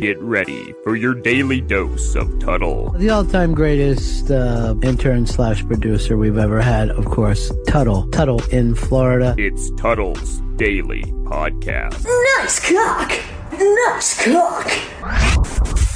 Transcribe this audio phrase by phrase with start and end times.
[0.00, 2.90] Get ready for your daily dose of Tuttle.
[2.90, 8.08] The all-time greatest uh, intern slash producer we've ever had, of course, Tuttle.
[8.10, 9.34] Tuttle in Florida.
[9.36, 12.04] It's Tuttle's Daily Podcast.
[12.38, 13.12] Nice cock!
[13.52, 14.70] Nice cock!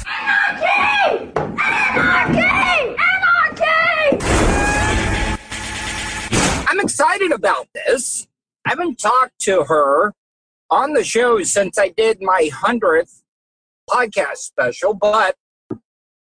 [0.05, 1.31] Anarchy!
[1.95, 2.97] Anarchy!
[2.99, 4.17] Anarchy!
[6.67, 8.27] I'm excited about this.
[8.65, 10.13] I haven't talked to her
[10.69, 13.22] on the show since I did my 100th
[13.93, 15.35] podcast special, but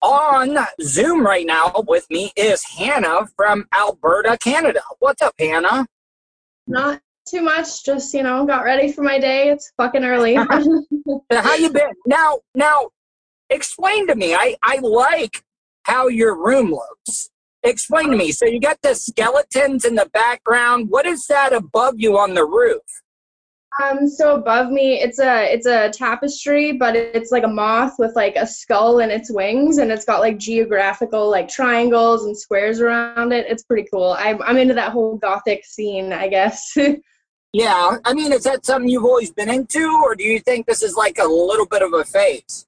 [0.03, 4.81] on Zoom right now with me is Hannah from Alberta, Canada.
[4.99, 5.87] What's up, Hannah?
[6.67, 7.85] Not too much.
[7.85, 9.51] Just you know, got ready for my day.
[9.51, 10.35] It's fucking early.
[11.33, 11.93] How you been?
[12.07, 12.89] Now, now,
[13.51, 14.35] explain to me.
[14.35, 15.43] I I like
[15.85, 17.31] how your room looks.
[17.63, 18.33] Explain to me.
[18.33, 20.89] So you got the skeletons in the background.
[20.89, 22.83] What is that above you on the roof?
[23.83, 28.17] Um, so above me, it's a it's a tapestry, but it's like a moth with
[28.17, 32.81] like a skull in its wings, and it's got like geographical like triangles and squares
[32.81, 33.47] around it.
[33.49, 34.17] It's pretty cool.
[34.19, 36.77] I'm I'm into that whole gothic scene, I guess.
[37.53, 40.83] Yeah, I mean, is that something you've always been into, or do you think this
[40.83, 42.65] is like a little bit of a phase?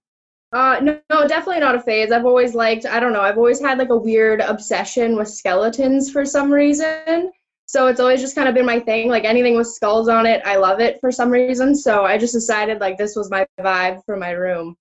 [0.52, 2.10] Uh, no, no, definitely not a phase.
[2.10, 6.10] I've always liked, I don't know, I've always had like a weird obsession with skeletons
[6.10, 7.30] for some reason.
[7.72, 9.08] So it's always just kind of been my thing.
[9.08, 11.74] Like anything with skulls on it, I love it for some reason.
[11.74, 14.76] So I just decided like this was my vibe for my room.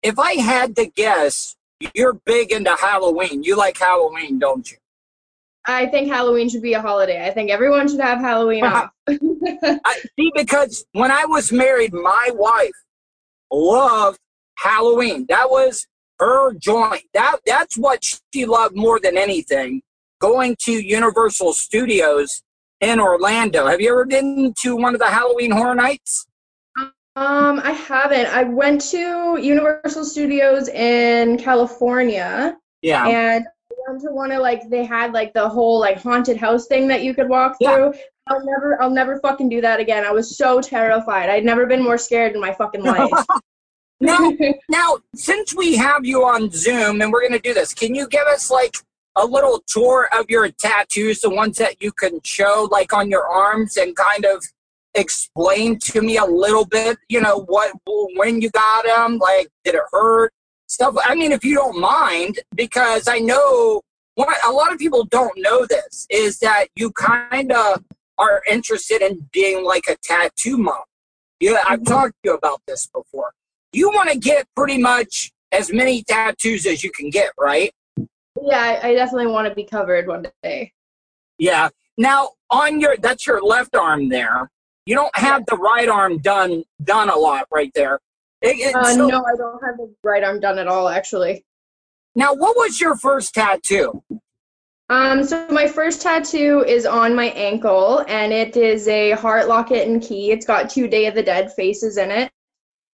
[0.00, 1.56] If I had to guess,
[1.92, 3.42] you're big into Halloween.
[3.42, 4.76] You like Halloween, don't you?
[5.66, 7.26] I think Halloween should be a holiday.
[7.26, 8.90] I think everyone should have Halloween off.
[9.08, 12.70] I, see, because when I was married, my wife
[13.52, 14.20] loved
[14.56, 15.26] Halloween.
[15.28, 15.84] That was
[16.20, 17.02] her joint.
[17.12, 19.82] That that's what she loved more than anything.
[20.20, 22.42] Going to Universal Studios
[22.80, 23.66] in Orlando.
[23.66, 26.26] Have you ever been to one of the Halloween Horror Nights?
[27.16, 28.26] Um, I haven't.
[28.26, 33.06] I went to Universal Studios in California Yeah.
[33.06, 36.66] and I went to one of like they had like the whole like haunted house
[36.66, 37.74] thing that you could walk Yeah.
[37.74, 37.94] through.
[38.26, 40.04] I'll never I'll never fucking do that again.
[40.04, 41.30] I was so terrified.
[41.30, 43.10] I'd never been more scared in my fucking life.
[44.00, 44.32] now,
[44.68, 48.08] now, since we have you on Zoom and we're going to do this, can you
[48.08, 48.76] give us like
[49.16, 53.26] a little tour of your tattoos, the ones that you can show like on your
[53.26, 54.44] arms, and kind of
[54.94, 56.98] explain to me a little bit?
[57.08, 57.72] You know what,
[58.16, 60.32] when you got them, like did it hurt?
[60.68, 60.96] Stuff.
[61.04, 63.82] I mean, if you don't mind, because I know
[64.16, 67.84] what a lot of people don't know this is that you kind of
[68.18, 70.80] are interested in being like a tattoo mom.
[71.38, 71.92] Yeah, I've mm-hmm.
[71.92, 73.32] talked to you about this before
[73.76, 77.72] you want to get pretty much as many tattoos as you can get, right?
[78.42, 80.72] Yeah, I, I definitely want to be covered one day.
[81.38, 81.68] Yeah.
[81.98, 84.50] Now on your that's your left arm there.
[84.84, 88.00] You don't have the right arm done done a lot right there.
[88.42, 91.44] It- it- Uh, so- no, I don't have the right arm done at all actually.
[92.14, 94.02] Now, what was your first tattoo?
[94.88, 99.88] Um, so my first tattoo is on my ankle, and it is a heart locket
[99.88, 100.30] and key.
[100.30, 102.30] It's got two Day of the Dead faces in it,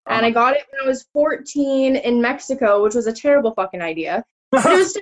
[0.09, 3.83] and I got it when I was 14 in Mexico, which was a terrible fucking
[3.83, 4.25] idea.
[4.55, 4.99] It was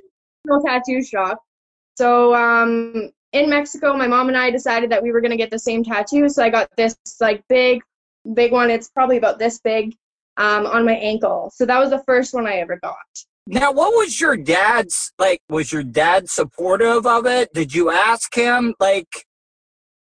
[0.64, 1.42] tattoo shop.
[1.96, 5.58] So um, in Mexico, my mom and I decided that we were gonna get the
[5.58, 6.28] same tattoo.
[6.28, 7.82] So I got this like big,
[8.34, 8.70] big one.
[8.70, 9.94] It's probably about this big
[10.36, 11.50] um, on my ankle.
[11.54, 12.96] So that was the first one I ever got.
[13.46, 15.40] Now, what was your dad's like?
[15.48, 17.52] Was your dad supportive of it?
[17.52, 18.74] Did you ask him?
[18.78, 19.08] Like,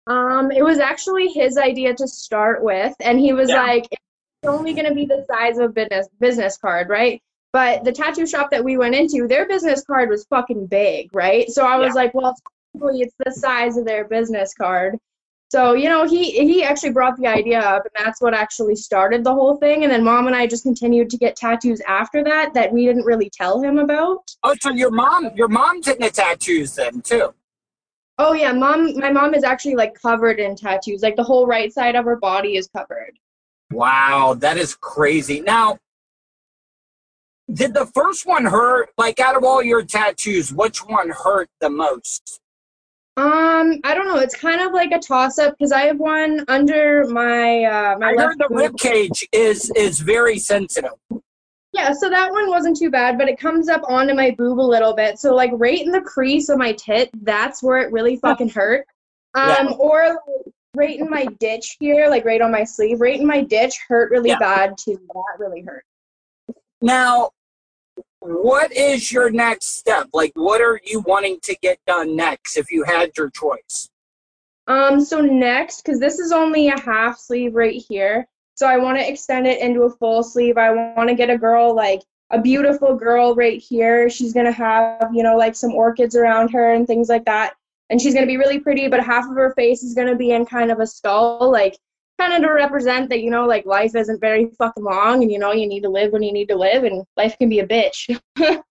[0.07, 3.63] Um, it was actually his idea to start with, and he was Yeah.
[3.63, 7.23] like, "It's only going to be the size of a business business card, right?"
[7.53, 11.49] But the tattoo shop that we went into, their business card was fucking big, right?
[11.49, 12.35] So I was like, "Well,
[12.75, 14.99] it's the size of their business card."
[15.51, 19.25] So you know, he he actually brought the idea up, and that's what actually started
[19.25, 19.83] the whole thing.
[19.83, 23.05] And then mom and I just continued to get tattoos after that that we didn't
[23.05, 24.31] really tell him about.
[24.43, 27.33] oh, so your mom, your mom's into tattoos then too.
[28.19, 28.95] Oh yeah, mom.
[28.99, 31.03] My mom is actually like covered in tattoos.
[31.03, 33.19] Like the whole right side of her body is covered.
[33.71, 35.41] Wow, that is crazy.
[35.41, 35.79] Now,
[37.53, 38.91] did the first one hurt?
[38.99, 42.41] Like, out of all your tattoos, which one hurt the most?
[43.17, 44.19] Um, I don't know.
[44.19, 48.11] It's kind of like a toss up because I have one under my uh my
[48.11, 50.93] I left heard the rib cage is is very sensitive.
[51.73, 54.63] Yeah, so that one wasn't too bad, but it comes up onto my boob a
[54.63, 55.19] little bit.
[55.19, 58.87] So like right in the crease of my tit, that's where it really fucking hurt.
[59.35, 59.71] Um, Yeah.
[59.79, 60.19] or
[60.77, 64.13] right in my ditch here, like right on my sleeve, right in my ditch hurt
[64.13, 64.39] really Yeah.
[64.39, 64.99] bad too.
[65.13, 65.85] That really hurt.
[66.81, 67.31] Now,
[68.29, 70.09] what is your next step?
[70.13, 73.91] Like, what are you wanting to get done next if you had your choice?
[74.67, 78.29] Um, so next, because this is only a half sleeve right here.
[78.55, 80.59] So I want to extend it into a full sleeve.
[80.59, 84.11] I want to get a girl like a beautiful girl right here.
[84.11, 87.55] She's to have, you know, like some orchids around her and things like that.
[87.89, 90.45] And she's to be really pretty, but half of her face is to be in
[90.45, 91.79] kind of a skull, like
[92.19, 95.39] kind of to represent that, you know, like life isn't very fucking long and, you
[95.39, 97.67] know, you need to live when you need to live and life can be a
[97.67, 98.19] bitch.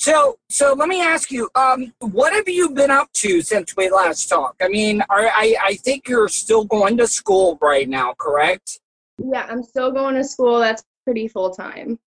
[0.00, 3.88] So, so let me ask you, um, what have you been up to since we
[3.88, 4.60] last talked?
[4.60, 8.80] I mean, are, I, I think you're still going to school right now, correct?
[9.18, 10.58] yeah, I'm still going to school.
[10.58, 11.98] That's pretty full time.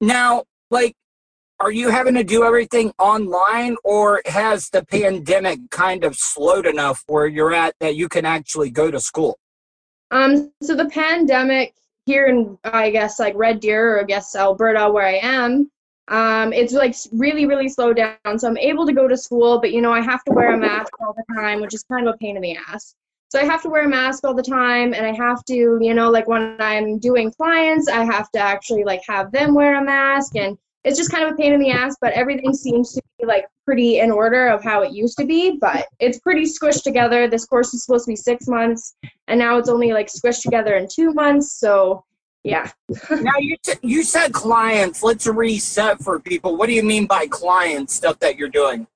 [0.00, 0.94] Now, like,
[1.60, 7.04] are you having to do everything online, or has the pandemic kind of slowed enough
[7.06, 9.38] where you're at that you can actually go to school?
[10.14, 11.74] Um, so the pandemic
[12.06, 15.68] here in, I guess, like Red Deer or I guess Alberta, where I am,
[16.08, 18.38] um, it's like really, really slowed down.
[18.38, 20.56] So I'm able to go to school, but you know, I have to wear a
[20.56, 22.94] mask all the time, which is kind of a pain in the ass.
[23.30, 25.94] So I have to wear a mask all the time, and I have to, you
[25.94, 29.84] know, like when I'm doing clients, I have to actually like have them wear a
[29.84, 31.96] mask, and it's just kind of a pain in the ass.
[32.00, 35.58] But everything seems to be like pretty in order of how it used to be,
[35.60, 37.28] but it's pretty squished together.
[37.28, 38.94] This course is supposed to be six months,
[39.28, 41.58] and now it's only like squished together in two months.
[41.58, 42.04] So
[42.44, 42.70] yeah.
[43.10, 45.02] now you t- you said clients.
[45.02, 46.56] Let's reset for people.
[46.56, 48.86] What do you mean by client stuff that you're doing?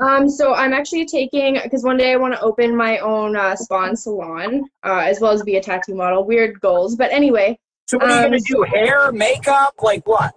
[0.00, 3.54] Um, so I'm actually taking because one day I want to open my own uh,
[3.56, 6.24] spa and salon, uh, as well as be a tattoo model.
[6.24, 7.58] Weird goals, but anyway.
[7.86, 8.62] So what are you Um, gonna do?
[8.62, 10.34] Hair, makeup, like what?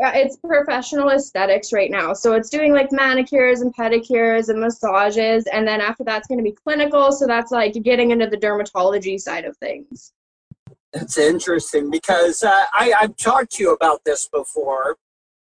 [0.00, 2.14] Uh, it's professional aesthetics right now.
[2.14, 6.44] So it's doing like manicures and pedicures and massages, and then after that's going to
[6.44, 7.12] be clinical.
[7.12, 10.12] So that's like getting into the dermatology side of things.
[10.94, 14.96] That's interesting because uh, I, I've talked to you about this before.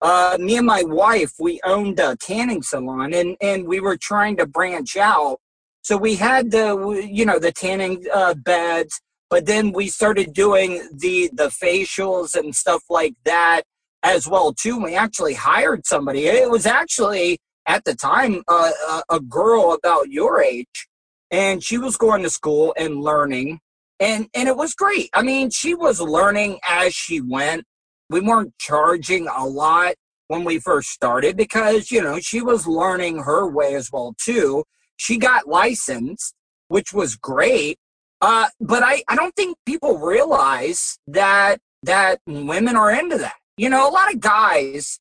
[0.01, 4.37] Uh, me and my wife, we owned a tanning salon, and and we were trying
[4.37, 5.37] to branch out.
[5.83, 8.99] So we had the you know the tanning uh, beds,
[9.29, 13.61] but then we started doing the the facials and stuff like that
[14.03, 14.81] as well too.
[14.81, 16.25] We actually hired somebody.
[16.27, 18.71] It was actually at the time a,
[19.09, 20.87] a girl about your age,
[21.29, 23.59] and she was going to school and learning
[24.01, 25.09] and and it was great.
[25.13, 27.63] I mean, she was learning as she went.
[28.09, 29.93] We weren't charging a lot
[30.27, 34.63] when we first started because you know she was learning her way as well too.
[34.97, 36.33] She got licensed,
[36.67, 37.77] which was great.
[38.21, 43.35] Uh, but I, I don't think people realize that that women are into that.
[43.61, 44.99] You know, a lot of guys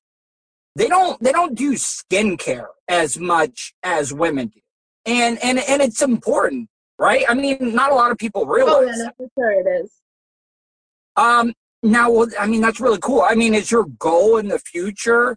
[0.76, 4.60] they don't they don't do skincare as much as women do,
[5.06, 6.68] and and and it's important
[7.00, 7.24] right?
[7.28, 9.00] I mean, not a lot of people realize.
[9.00, 9.90] Oh yeah, sure it is.
[11.16, 13.22] Um, now, well, I mean, that's really cool.
[13.22, 15.36] I mean, is your goal in the future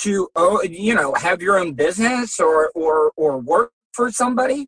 [0.00, 4.66] to, oh, you know, have your own business or or or work for somebody?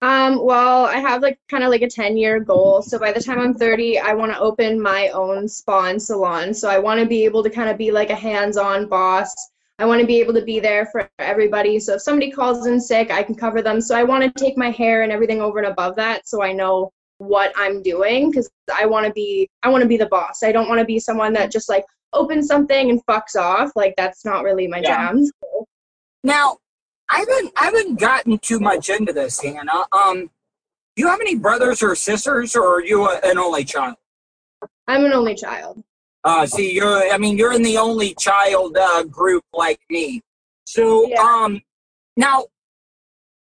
[0.00, 2.82] Um, well, I have like kind of like a 10 year goal.
[2.82, 6.54] So by the time I'm 30, I want to open my own spa and salon.
[6.54, 9.34] So I want to be able to kind of be like a hands on boss.
[9.80, 11.78] I want to be able to be there for everybody.
[11.80, 13.80] So if somebody calls in sick, I can cover them.
[13.80, 16.52] So I want to take my hair and everything over and above that so I
[16.52, 20.42] know what I'm doing because I want to be I want to be the boss.
[20.44, 23.72] I don't want to be someone that just like opens something and fucks off.
[23.74, 25.12] Like that's not really my Yeah.
[25.12, 25.28] jam.
[26.24, 26.58] Now,
[27.10, 29.86] I haven't I haven't gotten too much into this, Hannah.
[29.92, 30.30] Um,
[30.96, 33.96] do you have any brothers or sisters, or are you a, an only child?
[34.86, 35.82] I'm an only child.
[36.24, 40.20] Uh, see, you're, I mean, you're in the only child uh, group like me.
[40.64, 41.22] So, Yeah.
[41.22, 41.62] um,
[42.16, 42.46] now,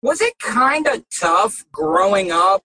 [0.02, 2.62] was it kind of tough growing up?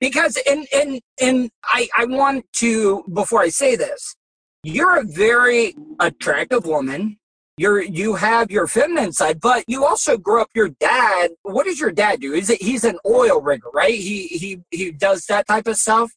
[0.00, 4.16] Because, and, and, and I, I want to, before I say this,
[4.62, 7.18] you're a very attractive woman.
[7.58, 11.80] You're, you have your feminine side, but you also grew up, your dad, what does
[11.80, 12.34] your dad do?
[12.34, 13.94] Is it, he's an oil rigger, right?
[13.94, 16.10] He, he, he does that type of stuff.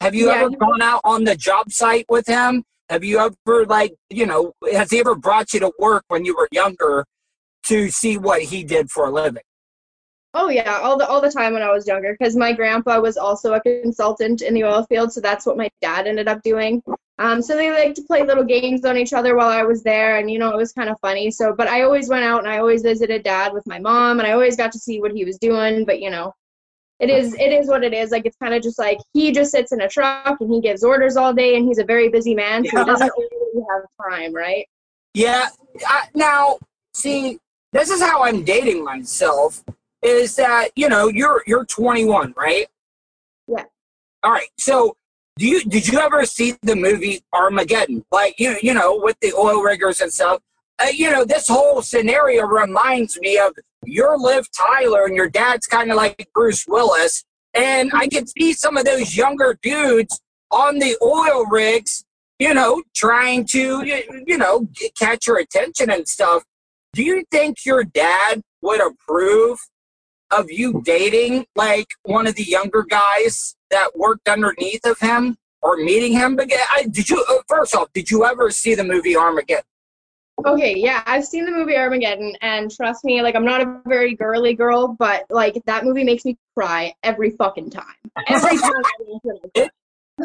[0.00, 2.64] Have you Yeah, ever gone out on the job site with him?
[2.88, 6.36] Have you ever like you know has he ever brought you to work when you
[6.36, 7.04] were younger
[7.64, 9.42] to see what he did for a living?
[10.38, 13.16] Oh yeah, all the all the time when I was younger, because my grandpa was
[13.16, 16.82] also a consultant in the oil field, so that's what my dad ended up doing.
[17.18, 20.18] Um, so they like to play little games on each other while I was there,
[20.18, 21.30] and you know it was kind of funny.
[21.30, 24.28] So, but I always went out and I always visited dad with my mom, and
[24.28, 25.86] I always got to see what he was doing.
[25.86, 26.34] But you know,
[27.00, 28.10] it is it is what it is.
[28.10, 30.84] Like it's kind of just like he just sits in a truck and he gives
[30.84, 34.34] orders all day, and he's a very busy man, so he doesn't really have time,
[34.34, 34.66] right?
[35.14, 35.48] Yeah.
[35.86, 36.58] I, now,
[36.92, 37.38] see,
[37.72, 39.64] this is how I'm dating myself.
[40.02, 42.66] Is that you know you're you're 21, right?
[43.46, 43.64] Yeah.
[44.22, 44.48] All right.
[44.58, 44.96] So,
[45.38, 48.04] do you did you ever see the movie Armageddon?
[48.10, 50.40] Like you you know with the oil riggers and stuff.
[50.78, 53.52] Uh, you know this whole scenario reminds me of
[53.84, 57.24] your Liv Tyler and your dad's kind of like Bruce Willis,
[57.54, 62.04] and I can see some of those younger dudes on the oil rigs,
[62.38, 63.84] you know, trying to,
[64.26, 66.44] you know, catch your attention and stuff.
[66.92, 69.58] Do you think your dad would approve
[70.30, 75.76] of you dating like one of the younger guys that worked underneath of him or
[75.76, 76.36] meeting him?
[76.36, 79.64] But I, did you, uh, first off, did you ever see the movie Armageddon?
[80.44, 84.14] Okay, yeah, I've seen the movie Armageddon, and trust me, like I'm not a very
[84.14, 87.84] girly girl, but like that movie makes me cry every fucking time.
[88.26, 88.82] Every time.
[89.54, 89.70] It,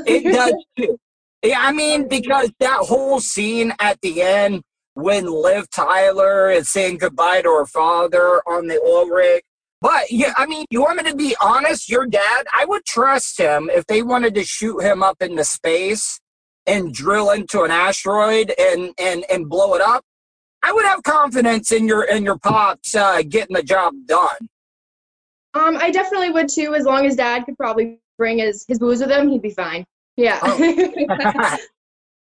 [0.05, 0.99] It does too.
[1.43, 4.61] Yeah, I mean, because that whole scene at the end
[4.93, 9.41] when Liv Tyler is saying goodbye to her father on the oil rig.
[9.81, 11.89] But yeah, I mean, you want me to be honest?
[11.89, 16.19] Your dad, I would trust him if they wanted to shoot him up into space
[16.67, 20.03] and drill into an asteroid and and and blow it up.
[20.63, 24.49] I would have confidence in your in your pops uh, getting the job done.
[25.53, 29.01] Um, I definitely would too, as long as Dad could probably bring his his booze
[29.01, 29.83] with him, he'd be fine.
[30.15, 30.39] Yeah.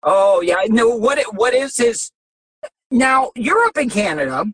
[0.03, 0.89] oh yeah, no.
[0.89, 2.11] What what is his?
[2.91, 4.47] Now you're up in Canada.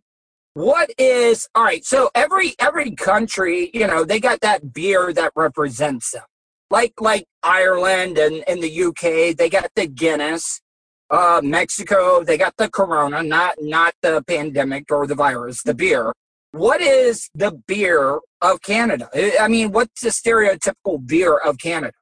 [0.57, 1.85] What is all right?
[1.85, 6.23] So every every country, you know, they got that beer that represents them.
[6.71, 10.63] Like like Ireland and in the UK, they got the Guinness.
[11.11, 16.15] Uh, Mexico, they got the Corona, not not the pandemic or the virus, the beer.
[16.53, 19.11] What is the beer of Canada?
[19.39, 21.93] I mean, what's the stereotypical beer of Canada?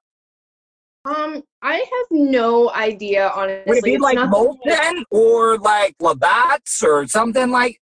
[1.07, 3.65] um, I have no idea honestly.
[3.67, 7.81] Would it be It's like Molson or like Labatt's or something like?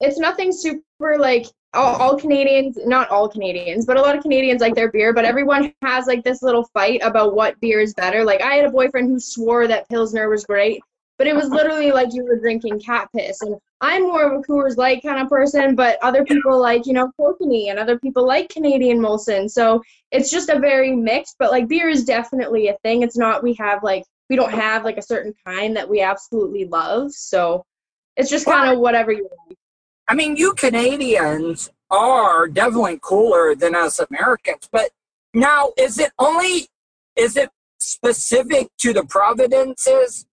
[0.00, 4.60] It's nothing super like all, all Canadians, not all Canadians, but a lot of Canadians
[4.60, 8.24] like their beer, but everyone has like this little fight about what beer is better.
[8.24, 10.80] Like I had a boyfriend who swore that Pilsner was great,
[11.18, 13.42] but it was literally like you were drinking cat piss.
[13.42, 16.94] And I'm more of a Coors Light kind of person, but other people like, you
[16.94, 19.50] know, Kokanee and other people like Canadian Molson.
[19.50, 23.02] So it's just a very mixed, but like beer is definitely a thing.
[23.02, 26.64] It's not we have like we don't have like a certain kind that we absolutely
[26.64, 27.12] love.
[27.12, 27.64] So
[28.16, 29.55] it's just kind of whatever you like.
[30.08, 34.90] I mean, you Canadians are definitely cooler than us Americans, but
[35.34, 36.68] now is it only
[37.16, 40.26] is it specific to the provinces?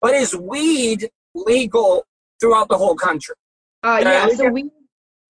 [0.00, 2.04] But is weed legal
[2.40, 3.34] throughout the whole country?
[3.82, 4.70] Uh, Yeah, so we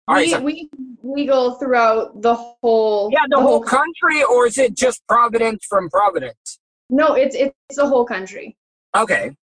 [0.08, 0.70] right, we, so- we
[1.02, 3.10] legal throughout the whole.
[3.12, 6.58] Yeah, the whole country, or is it just Providence from Providence?
[6.90, 8.56] No, it's it's the whole country.
[8.96, 9.36] Okay.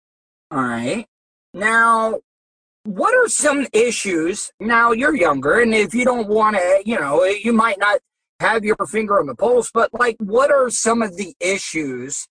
[0.51, 1.07] All right.
[1.55, 2.19] Now,
[2.85, 4.51] what are some issues?
[4.61, 8.01] Now, you're younger, and if you don't want to, you know, you might not
[8.41, 12.27] have your finger on the pulse, but like, what are some of the issues,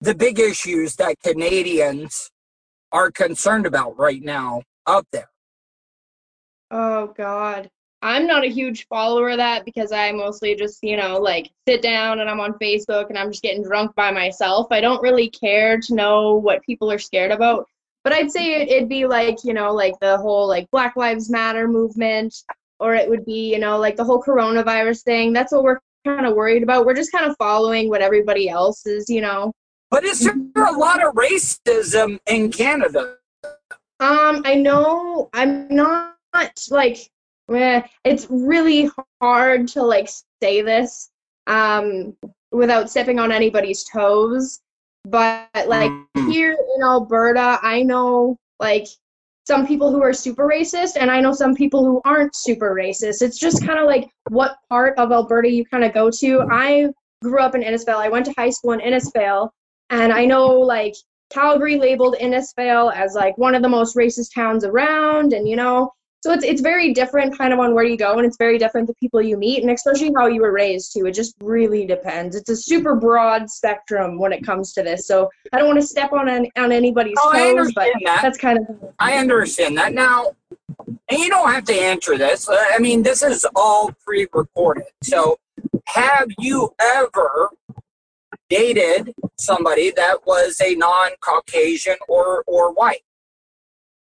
[0.00, 2.30] the big issues that Canadians
[2.92, 5.30] are concerned about right now up there?
[6.70, 7.68] Oh God,
[8.02, 11.82] I'm not a huge follower of that because I mostly just you know like sit
[11.82, 14.68] down and I'm on Facebook and I'm just getting drunk by myself.
[14.70, 17.66] I don't really care to know what people are scared about.
[18.06, 21.28] But I'd say it, it'd be like you know like the whole like Black Lives
[21.28, 22.32] Matter movement,
[22.78, 25.32] or it would be you know like the whole coronavirus thing.
[25.32, 26.86] That's what we're kind of worried about.
[26.86, 29.50] We're just kind of following what everybody else is, you know.
[29.90, 33.16] But is there a lot of racism in Canada?
[33.98, 36.14] Um, I know I'm not
[36.70, 37.10] like
[37.48, 38.88] it's really
[39.20, 40.08] hard to like
[40.40, 41.10] say this
[41.48, 42.16] um
[42.52, 44.60] without stepping on anybody's toes.
[45.08, 46.32] But like Mm.
[46.32, 48.86] here in Alberta, I know like
[49.46, 53.22] some people who are super racist and I know some people who aren't super racist.
[53.22, 56.42] It's just kind of like what part of Alberta you kind of go to.
[56.50, 56.88] I
[57.22, 57.96] grew up in Innisfail.
[57.96, 59.50] I went to high school in Innisfail
[59.90, 60.94] and I know like
[61.30, 65.92] Calgary labeled Innisfail as like one of the most racist towns around, and you know,
[66.26, 68.88] so it's it's very different kind of on where you go, and it's very different
[68.88, 71.06] the people you meet, and especially how you were raised too.
[71.06, 72.34] It just really depends.
[72.34, 75.06] It's a super broad spectrum when it comes to this.
[75.06, 78.22] So I don't want to step on an, on anybody's Oh, toes, but that.
[78.22, 79.94] that's kind of I understand that.
[79.94, 80.32] Now,
[80.88, 82.48] and you don't have to answer this.
[82.48, 84.86] Uh, I mean, this is all pre recorded.
[85.04, 85.38] So,
[85.86, 87.50] have you ever
[88.50, 93.02] dated somebody that was a non Caucasian or, or white?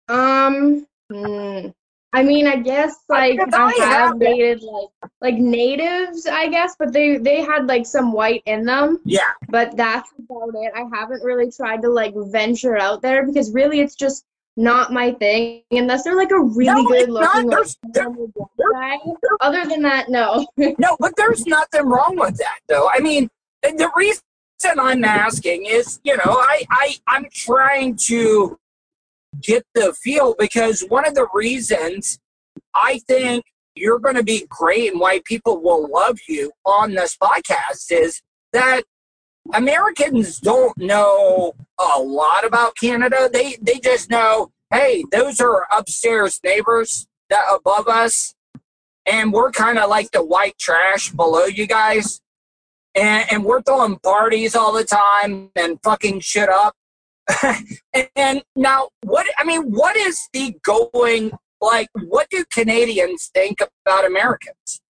[0.09, 0.87] um.
[1.11, 1.67] hmm.
[2.13, 7.17] I mean, I guess like I have dated like like natives, I guess, but they
[7.17, 8.99] they had like some white in them.
[9.05, 9.21] Yeah.
[9.49, 10.71] but that's about it.
[10.75, 14.25] I haven't really tried to like venture out there because really it's just
[14.59, 18.31] not my thing unless they're like a really No, good looking like, There's- there- normal
[18.35, 19.11] black guy.
[19.41, 20.47] Other than that, no.
[20.79, 22.89] No, but there's nothing wrong with that, though.
[22.91, 23.29] I mean,
[23.61, 24.21] the reason
[24.79, 28.57] I'm asking is, you know, I, I I'm trying to
[29.41, 32.19] get the feel because one of the reasons
[32.73, 37.15] I think you're going to be great and why people will love you on this
[37.15, 38.21] podcast is
[38.53, 38.83] that
[39.53, 43.29] Americans don't know a lot about Canada.
[43.31, 48.35] They they just know, hey, those are upstairs neighbors that above us,
[49.05, 52.21] and we're kind of like the white trash below you guys,
[52.95, 56.75] and, and we're throwing parties all the time and fucking shit up.
[58.15, 61.31] And, now, what I mean, what is the going
[61.61, 61.89] like?
[62.07, 64.81] What do Canadians think about Americans?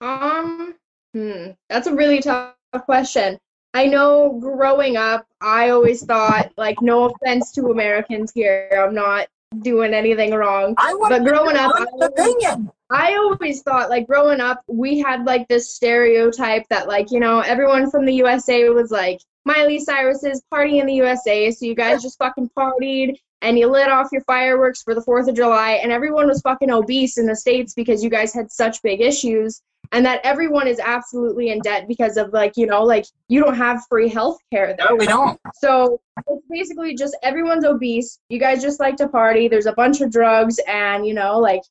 [0.00, 0.74] Um,
[1.14, 2.54] hmm, that's a really tough
[2.84, 3.38] question.
[3.74, 9.28] I know growing up, I always thought, like, no offense to Americans here, I'm not
[9.60, 10.74] doing anything wrong.
[10.78, 12.70] I But growing up, I- opinion.
[12.90, 17.40] I always thought, like, growing up, we had, like, this stereotype that, like, you know,
[17.40, 22.02] everyone from the USA was like, Miley Cyrus's party in the USA, so you guys
[22.02, 25.90] just fucking partied and you lit off your fireworks for the 4th of July, and
[25.90, 30.04] everyone was fucking obese in the States because you guys had such big issues, and
[30.04, 33.82] that everyone is absolutely in debt because of, like, you know, like, you don't have
[33.88, 34.88] free health care there.
[34.90, 35.40] No, we don't.
[35.54, 38.18] So it's basically just everyone's obese.
[38.28, 39.48] You guys just like to party.
[39.48, 41.62] There's a bunch of drugs, and you know, like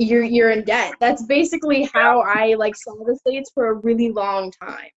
[0.00, 0.94] you're you're in debt.
[0.98, 4.88] That's basically how I like saw the states for a really long time.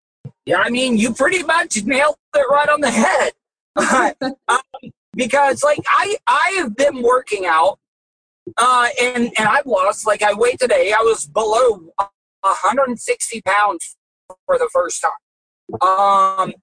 [0.46, 3.34] Yeah, I mean, you pretty much nailed it right on the head.
[4.48, 7.80] um, because, like, I I have been working out,
[8.58, 10.08] uh, and and I've lost.
[10.08, 10.94] Like, I weighed today.
[10.94, 11.90] I was below
[12.42, 13.98] 160 pounds
[14.46, 15.80] for the first time.
[15.82, 16.54] Um,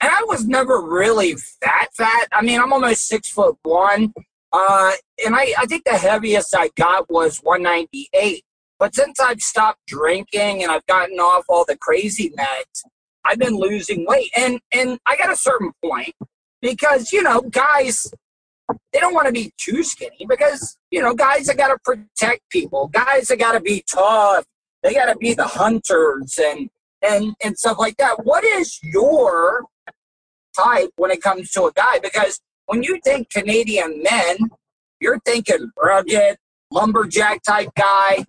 [0.00, 2.26] and I was never really fat, fat.
[2.32, 4.12] I mean, I'm almost six foot one.
[4.52, 4.92] Uh,
[5.24, 8.44] and I, I think the heaviest I got was 198.
[8.78, 12.82] But since I've stopped drinking and I've gotten off all the crazy meds,
[13.24, 14.30] I've been losing weight.
[14.36, 16.14] And and I got a certain point
[16.60, 18.12] because, you know, guys
[18.92, 22.88] they don't want to be too skinny because, you know, guys have gotta protect people,
[22.88, 24.44] guys have gotta be tough,
[24.82, 26.68] they gotta be the hunters and
[27.02, 28.24] and and stuff like that.
[28.24, 29.64] What is your
[30.56, 31.98] type when it comes to a guy?
[31.98, 34.38] Because when you think Canadian men,
[35.00, 36.36] you're thinking rugged,
[36.70, 38.24] lumberjack type guy.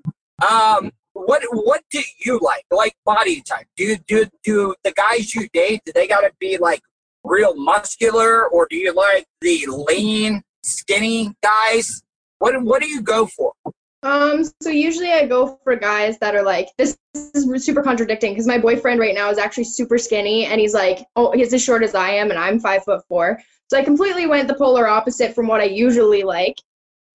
[0.47, 2.65] Um, what what do you like?
[2.71, 3.67] Like body type?
[3.77, 5.81] Do do do the guys you date?
[5.85, 6.81] Do they gotta be like
[7.23, 12.03] real muscular, or do you like the lean, skinny guys?
[12.39, 13.53] What what do you go for?
[14.01, 18.47] Um, so usually I go for guys that are like this is super contradicting because
[18.47, 21.83] my boyfriend right now is actually super skinny and he's like oh he's as short
[21.83, 23.39] as I am and I'm five foot four.
[23.69, 26.57] So I completely went the polar opposite from what I usually like.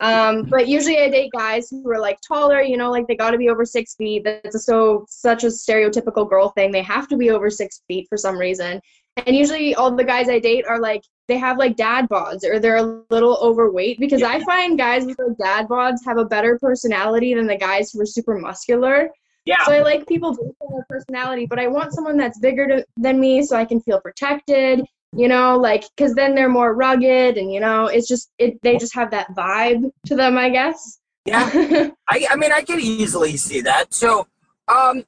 [0.01, 3.33] Um, but usually I date guys who are like taller, you know, like they got
[3.33, 4.23] to be over six feet.
[4.25, 6.71] That's a, so such a stereotypical girl thing.
[6.71, 8.81] They have to be over six feet for some reason.
[9.27, 12.61] And usually all the guys I date are like they have like dad bods or
[12.61, 16.59] they're a little overweight because I find guys with like dad bods have a better
[16.59, 19.11] personality than the guys who are super muscular.
[19.45, 19.65] Yeah.
[19.65, 22.87] So I like people based on their personality, but I want someone that's bigger to,
[22.97, 24.87] than me so I can feel protected.
[25.17, 28.61] You know, like because then they're more rugged, and you know, it's just it.
[28.63, 30.99] They just have that vibe to them, I guess.
[31.25, 31.91] Yeah.
[32.09, 33.93] I, I mean, I can easily see that.
[33.93, 34.27] So,
[34.69, 35.05] um,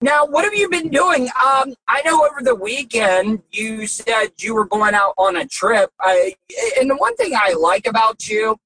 [0.00, 1.24] now what have you been doing?
[1.24, 5.90] Um, I know over the weekend you said you were going out on a trip.
[6.00, 6.34] I,
[6.80, 8.56] and the one thing I like about you,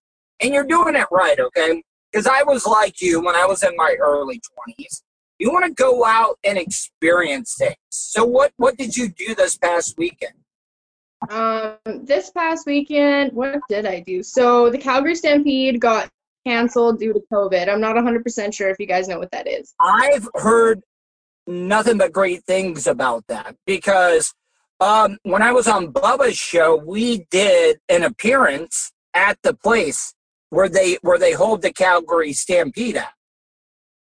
[0.40, 1.82] and you're doing it right, okay?
[2.12, 4.40] Because I was like you when I was in my early
[4.78, 5.02] 20s.
[5.40, 7.76] You want to go out and experience things.
[7.88, 10.34] So, what what did you do this past weekend?
[11.30, 14.22] Um, this past weekend, what did I do?
[14.22, 16.10] So the Calgary Stampede got
[16.46, 17.68] canceled due to COVID.
[17.68, 19.74] I'm not 100% sure if you guys know what that is.
[19.80, 20.82] I've heard
[21.46, 24.34] nothing but great things about that because
[24.80, 30.14] um, when I was on Bubba's show, we did an appearance at the place
[30.50, 33.13] where they where they hold the Calgary Stampede at.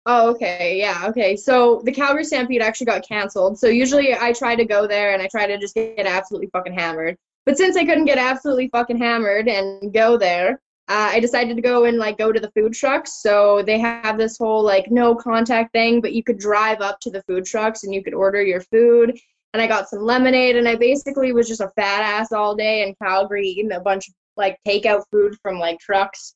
[0.07, 0.79] Oh, okay.
[0.79, 1.07] Yeah.
[1.09, 1.37] Okay.
[1.37, 3.59] So the Calgary Stampede actually got canceled.
[3.59, 6.73] So usually I try to go there and I try to just get absolutely fucking
[6.73, 7.17] hammered.
[7.47, 11.63] But since I couldn't get absolutely fucking hammered and go there, uh, I decided to
[11.63, 13.23] go and like go to the food trucks.
[13.23, 17.11] So they have this whole like no contact thing, but you could drive up to
[17.11, 19.19] the food trucks and you could order your food.
[19.53, 22.83] And I got some lemonade and I basically was just a fat ass all day
[22.83, 26.35] in Calgary eating a bunch of like takeout food from like trucks.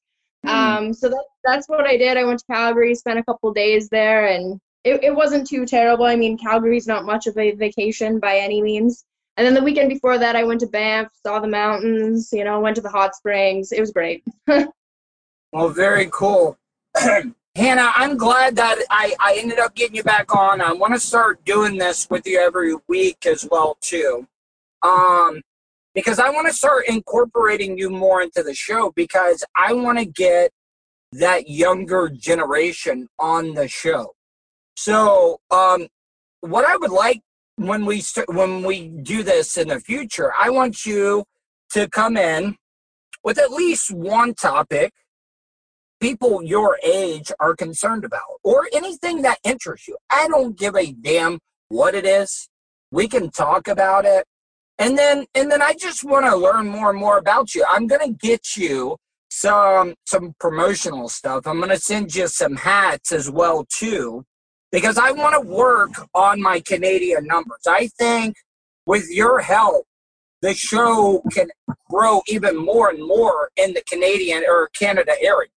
[0.49, 2.17] Um, so that, that's what I did.
[2.17, 6.05] I went to Calgary, spent a couple days there, and it, it wasn't too terrible.
[6.05, 9.05] I mean, Calgary's not much of a vacation by any means.
[9.37, 12.61] And then the weekend before that, I went to Banff, saw the mountains, you know,
[12.61, 13.73] went to the hot springs.
[13.73, 14.23] It was great.
[15.55, 16.59] Well, very cool.
[17.55, 20.61] Hannah, I'm glad that I, I ended up getting you back on.
[20.61, 24.27] I want to start doing this with you every week as well too.
[24.83, 25.43] Um,
[25.95, 30.05] because I want to start incorporating you more into the show because I want to
[30.05, 30.51] get
[31.13, 34.15] that younger generation on the show.
[34.77, 35.87] So, um,
[36.41, 37.21] what I would like
[37.57, 41.25] when we when we do this in the future, I want you
[41.71, 42.57] to come in
[43.23, 44.93] with at least one topic
[46.01, 49.97] people your age are concerned about or anything that interests you.
[50.11, 52.49] I don't give a damn what it is.
[52.91, 54.25] We can talk about it.
[54.79, 57.65] And then and then I just want to learn more and more about you.
[57.69, 58.97] I'm to get you
[59.31, 61.47] some some promotional stuff.
[61.47, 64.25] I'm to send you some hats as well too
[64.73, 67.63] because I want to work on my Canadian numbers.
[67.67, 68.37] I think
[68.87, 69.87] with your help
[70.45, 71.49] the show can
[71.89, 75.49] grow even more and more in the Canadian or Canada area.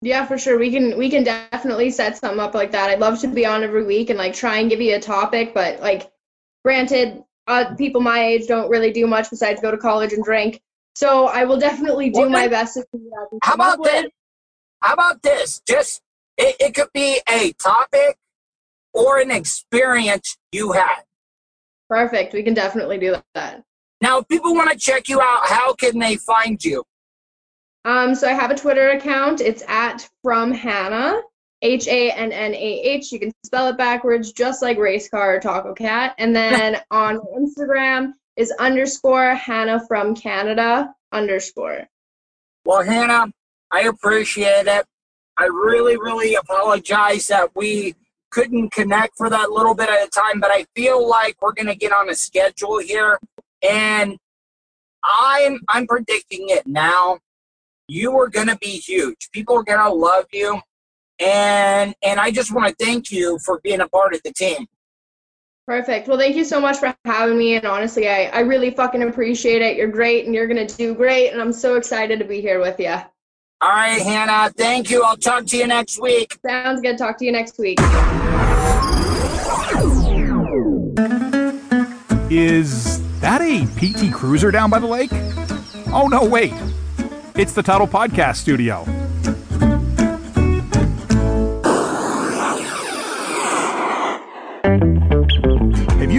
[0.00, 0.58] Yeah, for sure.
[0.58, 2.90] We can we can definitely set something up like that.
[2.90, 5.54] I'd love to be on every week and like try and give you a topic,
[5.54, 6.10] but like
[6.64, 10.60] granted, uh, people my age don't really do much besides go to college and drink.
[10.94, 14.06] So I will definitely do Well, my best to see what How about this?
[14.82, 15.60] How about this?
[15.66, 16.00] Just
[16.36, 18.16] it, it could be a topic
[18.92, 21.02] or an experience you had.
[21.88, 22.34] Perfect.
[22.34, 23.62] We can definitely do that.
[24.00, 26.84] Now, if people want to check you out, how can they find you?
[27.84, 29.40] Um, so I have a Twitter account.
[29.40, 31.20] It's at from Hannah,
[31.62, 33.12] H A N N A H.
[33.12, 36.14] You can spell it backwards, just like race car or taco cat.
[36.18, 41.88] And then on Instagram is underscore Hannah from Canada underscore.
[42.64, 43.32] Well, Hannah,
[43.70, 44.86] I appreciate it.
[45.38, 47.94] I really, really apologize that we
[48.30, 51.66] couldn't connect for that little bit at a time, but I feel like we're going
[51.66, 53.18] to get on a schedule here.
[53.68, 54.18] And
[55.04, 57.18] I'm I'm predicting it now.
[57.86, 59.30] You are going to be huge.
[59.32, 60.60] People are going to love you.
[61.20, 64.66] And and I just want to thank you for being a part of the team.
[65.66, 66.08] Perfect.
[66.08, 67.56] Well, thank you so much for having me.
[67.56, 69.76] And honestly, I, I really fucking appreciate it.
[69.76, 71.30] You're great and you're going to do great.
[71.30, 72.96] And I'm so excited to be here with you.
[73.60, 75.02] All right, Hannah, thank you.
[75.02, 76.38] I'll talk to you next week.
[76.46, 76.96] Sounds good.
[76.96, 77.78] Talk to you next week.
[82.30, 85.10] Is that a PT Cruiser down by the lake?
[85.92, 86.54] Oh, no, wait.
[87.34, 88.86] It's the Tuttle Podcast Studio.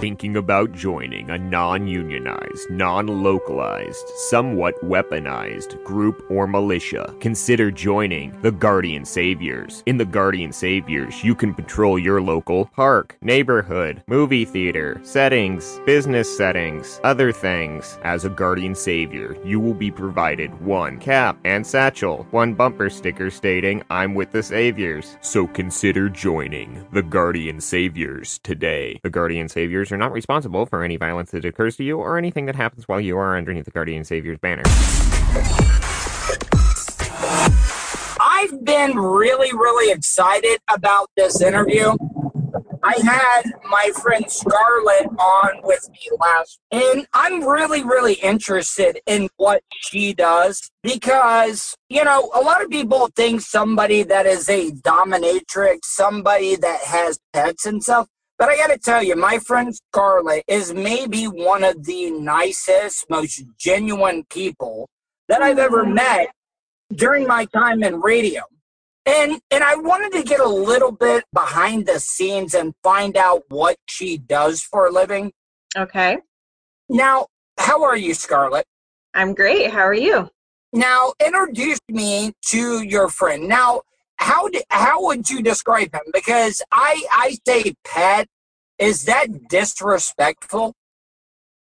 [0.00, 7.12] Thinking about joining a non unionized, non localized, somewhat weaponized group or militia?
[7.18, 9.82] Consider joining the Guardian Saviors.
[9.86, 16.34] In the Guardian Saviors, you can patrol your local park, neighborhood, movie theater, settings, business
[16.36, 17.98] settings, other things.
[18.04, 23.30] As a Guardian Savior, you will be provided one cap and satchel, one bumper sticker
[23.30, 25.16] stating, I'm with the Saviors.
[25.22, 29.00] So consider joining the Guardian Saviors today.
[29.02, 32.46] The Guardian Saviors are not responsible for any violence that occurs to you or anything
[32.46, 34.62] that happens while you are underneath the Guardian Saviors banner.
[38.20, 41.96] I've been really, really excited about this interview.
[42.82, 49.28] I had my friend Scarlett on with me last, and I'm really, really interested in
[49.36, 54.70] what she does because, you know, a lot of people think somebody that is a
[54.70, 58.06] dominatrix, somebody that has pets and stuff.
[58.38, 63.10] But I got to tell you, my friend Scarlett is maybe one of the nicest,
[63.10, 64.88] most genuine people
[65.28, 65.94] that I've ever mm-hmm.
[65.94, 66.28] met
[66.94, 68.42] during my time in radio.
[69.06, 73.42] And and I wanted to get a little bit behind the scenes and find out
[73.48, 75.32] what she does for a living.
[75.76, 76.18] Okay.
[76.88, 77.26] Now,
[77.58, 78.66] how are you, Scarlett?
[79.14, 79.70] I'm great.
[79.70, 80.28] How are you?
[80.72, 83.48] Now, introduce me to your friend.
[83.48, 83.80] Now,
[84.18, 86.02] how do, how would you describe him?
[86.12, 88.28] Because I I say pet.
[88.78, 90.74] Is that disrespectful?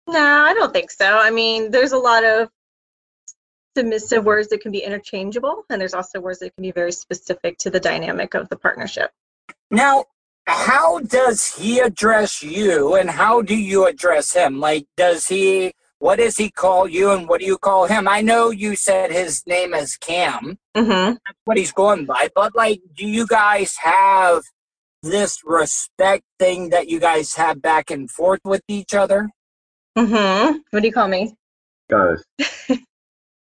[0.07, 1.05] No, I don't think so.
[1.05, 2.49] I mean, there's a lot of
[3.77, 7.57] submissive words that can be interchangeable, and there's also words that can be very specific
[7.59, 9.11] to the dynamic of the partnership.
[9.69, 10.05] Now,
[10.47, 14.59] how does he address you and how do you address him?
[14.59, 18.07] Like, does he, what does he call you and what do you call him?
[18.07, 21.13] I know you said his name is Cam, Mm-hmm.
[21.25, 24.43] that's what he's going by, but like, do you guys have
[25.01, 29.29] this respect thing that you guys have back and forth with each other?
[29.97, 30.57] Mm-hmm.
[30.71, 31.33] What do you call me?
[31.89, 32.23] Guys,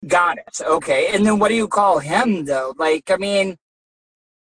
[0.07, 0.61] Got it.
[0.61, 1.09] Okay.
[1.15, 2.75] And then what do you call him though?
[2.77, 3.57] Like, I mean,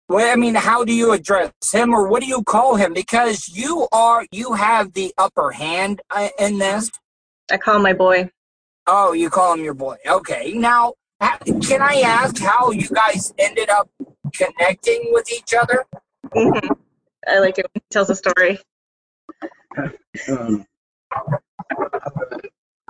[0.09, 2.93] well, I mean, how do you address him or what do you call him?
[2.95, 6.91] Because you are, you have the upper hand uh, in this.
[7.51, 8.31] I call him my boy.
[8.87, 9.97] Oh, you call him your boy.
[10.07, 10.53] Okay.
[10.55, 13.89] Now, can I ask how you guys ended up
[14.35, 15.85] connecting with each other?
[16.35, 16.77] Mhm.
[17.29, 18.59] I like it when he tells a story.
[20.29, 20.67] Um,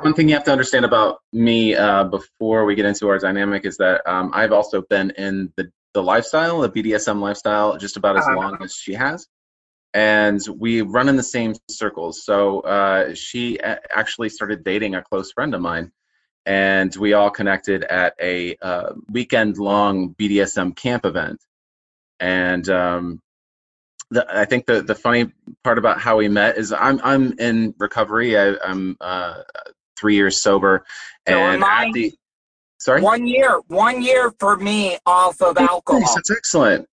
[0.00, 3.64] one thing you have to understand about me uh, before we get into our dynamic
[3.64, 8.16] is that um, I've also been in the, the lifestyle, the BDSM lifestyle, just about
[8.16, 8.34] as Uh-huh.
[8.36, 9.28] long as she has.
[9.94, 12.24] And we run in the same circles.
[12.24, 15.92] So uh, she a- actually started dating a close friend of mine.
[16.46, 21.40] And we all connected at a uh, weekend long BDSM camp event.
[22.18, 23.20] And um,
[24.12, 25.32] the, I think the, the funny
[25.64, 28.38] part about how we met is I'm I'm in recovery.
[28.38, 29.42] I, I'm uh,
[29.98, 30.84] three years sober,
[31.26, 32.12] So and am at the
[32.78, 36.00] sorry, One year, one year for me off of alcohol.
[36.00, 36.88] Nice, that's excellent.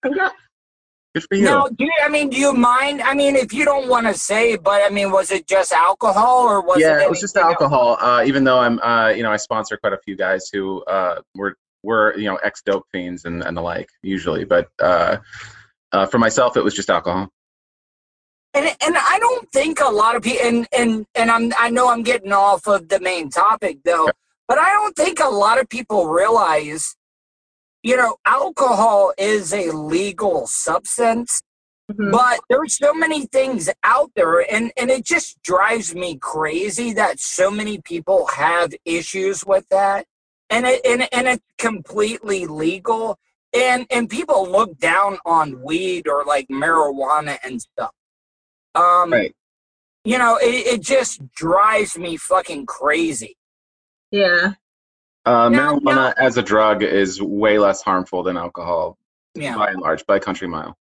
[1.16, 1.46] Good for you.
[1.46, 3.02] Now, do you, I mean, do you mind?
[3.02, 6.48] I mean, if you don't want to say, but I mean, was it just alcohol
[6.48, 7.04] or was yeah, it?
[7.04, 7.98] it was just alcohol.
[8.00, 11.22] Uh, even though I'm, uh, you know, I sponsor quite a few guys who uh,
[11.36, 15.18] were were you know ex dope fiends and, and the like usually, but uh,
[15.92, 17.30] uh, for myself it was just alcohol.
[18.54, 21.90] And and I don't think a lot of people and and and I'm I know
[21.90, 24.10] I'm getting off of the main topic though,
[24.48, 26.96] but I don't think a lot of people realize,
[27.84, 31.42] you know, alcohol is a legal substance,
[31.92, 32.12] Mhm.
[32.12, 37.20] but there's so many things out there, and and it just drives me crazy that
[37.20, 40.06] so many people have issues with that,
[40.50, 43.18] and it and and it's completely legal.
[43.54, 47.92] And and people look down on weed or like marijuana and stuff.
[48.76, 49.36] Um, Right.
[50.04, 53.36] you know, it, it just drives me fucking crazy.
[54.12, 54.54] Yeah.
[55.30, 58.98] Uh, No, marijuana as a drug is way less harmful than alcohol
[59.36, 59.56] Yeah.
[59.56, 60.76] by and large, by country mile.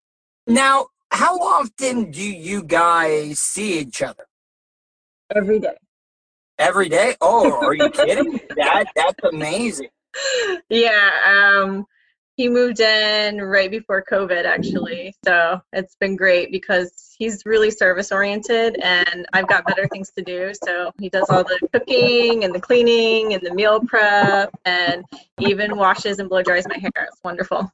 [0.46, 4.26] Now, how often do you guys see each other?
[5.36, 5.76] Every day.
[6.58, 7.14] Every day?
[7.20, 8.40] Oh, are you kidding?
[8.56, 9.90] that that's amazing.
[10.70, 11.10] Yeah.
[11.26, 11.86] Um,
[12.38, 15.12] he moved in right before COVID, actually.
[15.24, 20.22] So it's been great because he's really service oriented and I've got better things to
[20.22, 20.52] do.
[20.64, 25.04] So he does all the cooking and the cleaning and the meal prep and
[25.40, 27.08] even washes and blow dries my hair.
[27.08, 27.72] It's wonderful.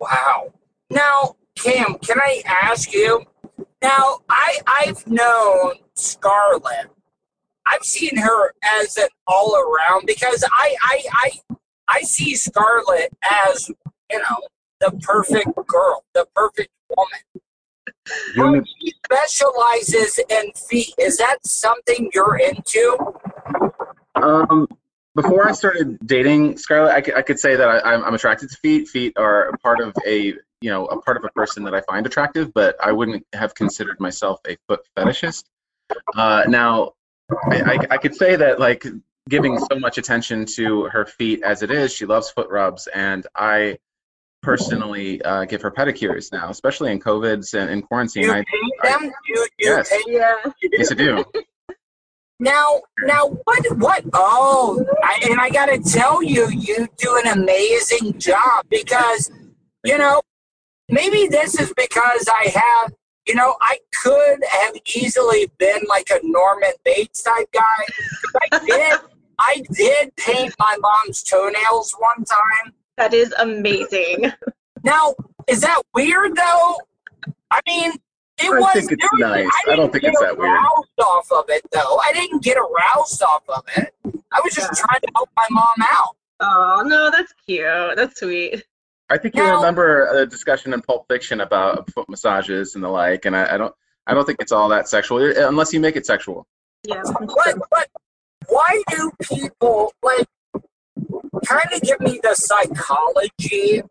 [0.00, 0.52] Wow.
[0.90, 3.24] Now, Cam, can I ask you?
[3.80, 6.90] Now, I I've known Scarlett.
[7.64, 11.30] I've seen her as an all around because I I I
[11.88, 13.12] I see Scarlett
[13.48, 13.68] as
[14.10, 14.48] you know
[14.80, 17.20] the perfect girl, the perfect woman.
[18.36, 20.94] But she specializes in feet.
[20.98, 22.98] Is that something you're into?
[24.14, 24.68] Um,
[25.14, 28.50] before I started dating Scarlett, I, could- I could say that I, I'm, I'm attracted
[28.50, 28.88] to feet.
[28.88, 31.80] Feet are a part of a you know a part of a person that I
[31.82, 35.44] find attractive, but I wouldn't have considered myself a foot fetishist.
[36.14, 36.92] Uh, now,
[37.50, 38.84] I, I, I could say that like
[39.28, 43.26] giving so much attention to her feet as it is, she loves foot rubs, and
[43.34, 43.78] I
[44.42, 48.24] personally uh, give her pedicures now, especially in COVIDs and in quarantine.
[48.24, 48.44] You I,
[48.82, 49.04] I- them?
[49.26, 49.88] You, you Yes.
[49.90, 50.34] paint Yeah.
[50.72, 51.24] yes, I do.
[52.40, 54.04] Now, now, what, what?
[54.12, 59.30] Oh, I, and I got to tell you, you do an amazing job because,
[59.84, 60.20] you know,
[60.90, 62.92] maybe this is because I have,
[63.28, 67.62] you know, I could have easily been like a Norman Bates type guy.
[68.52, 69.00] I did,
[69.46, 72.72] I did paint my mom's toenails one time.
[72.96, 74.32] That is amazing.
[74.84, 75.14] Now,
[75.46, 76.76] is that weird though?
[77.50, 78.70] I mean, it I was.
[78.74, 79.46] think it's there was- nice.
[79.46, 80.50] I didn't don't think get it's that weird.
[80.50, 81.98] aroused off of it though.
[82.04, 83.94] I didn't get aroused off of it.
[84.04, 86.16] I was just trying to help my mom out.
[86.40, 87.64] Oh, no, that's cute.
[87.96, 88.62] That's sweet.
[89.08, 92.88] I think you Now- remember a discussion in Pulp Fiction about foot massages and the
[92.90, 93.74] like, and I, I don't,
[94.06, 96.46] I don't think it's all that sexual, unless you make it sexual.
[96.86, 97.00] Yeah.
[97.06, 97.88] But but
[98.48, 100.26] why do people like
[101.46, 103.82] kind of give me the psychology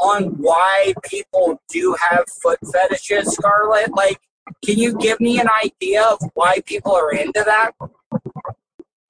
[0.00, 3.92] on why people do have foot fetishes, Scarlett?
[3.94, 4.18] Like,
[4.64, 7.72] can you give me an idea of why people are into that?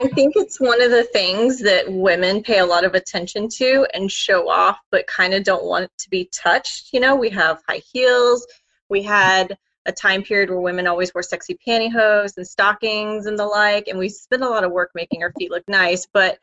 [0.02, 3.86] I think it's one of the things that women pay a lot of attention to
[3.94, 6.92] and show off, but kind of don't want it to be touched.
[6.92, 8.46] You know, we have high heels.
[8.90, 13.46] We had a time period where women always wore sexy pantyhose and stockings and the
[13.46, 16.06] like, and we spend a lot of work making our feet look nice.
[16.12, 16.38] But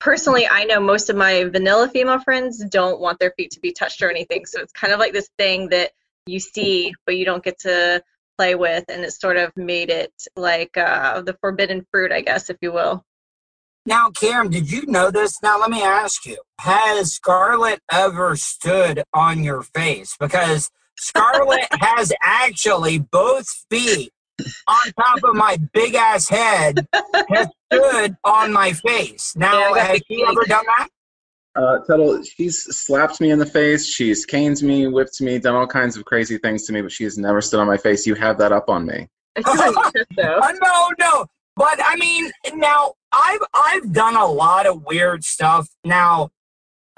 [0.00, 3.72] personally, I know most of my vanilla female friends don't want their feet to be
[3.72, 4.46] touched or anything.
[4.46, 5.92] So it's kind of like this thing that
[6.26, 8.02] you see, but you don't get to
[8.36, 12.50] play with, and it sort of made it like uh, the forbidden fruit, I guess,
[12.50, 13.04] if you will.
[13.86, 14.82] Now, Karen, did you
[15.12, 15.40] this?
[15.42, 20.16] Now, let me ask you: Has Scarlett ever stood on your face?
[20.18, 24.10] Because Scarlett has actually both feet
[24.68, 26.86] on top of my big ass head
[27.30, 29.34] has stood on my face.
[29.36, 30.88] Now, Yeah, has she ever done that?
[31.54, 33.86] Uh, Tuttle, she's slapped me in the face.
[33.86, 37.04] She's caned me, whipped me, done all kinds of crazy things to me, but she
[37.04, 38.06] has never stood on my face.
[38.06, 39.08] You have that up on me.
[39.36, 40.38] It's on your chest, though.
[40.38, 41.26] Uh, no, no.
[41.56, 45.68] But I mean, now I've I've done a lot of weird stuff.
[45.84, 46.28] Now,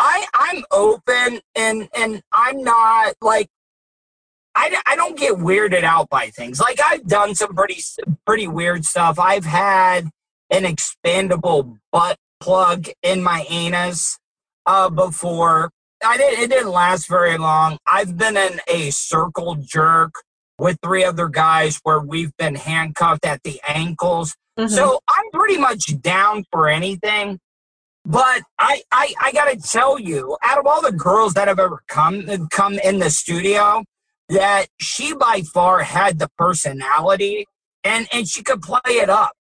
[0.01, 3.49] I I'm open and and I'm not like
[4.59, 6.59] I, I don't get weirded out by things.
[6.61, 7.81] Like I've done some pretty
[8.27, 9.19] pretty weird stuff.
[9.19, 10.11] I've had
[10.51, 14.19] an expandable butt plug in my anus
[14.67, 15.71] uh, before.
[16.05, 16.43] I didn't.
[16.43, 17.79] It didn't last very long.
[17.87, 20.13] I've been in a circle jerk
[20.59, 24.35] with three other guys where we've been handcuffed at the ankles.
[24.59, 24.71] Mhm.
[24.71, 27.39] So I'm pretty much down for anything.
[28.05, 31.83] But I, I, I gotta tell you, out of all the girls that have ever
[31.89, 33.85] come come in the studio,
[34.29, 37.47] that she by far had the personality
[37.85, 39.33] and and she could play it up.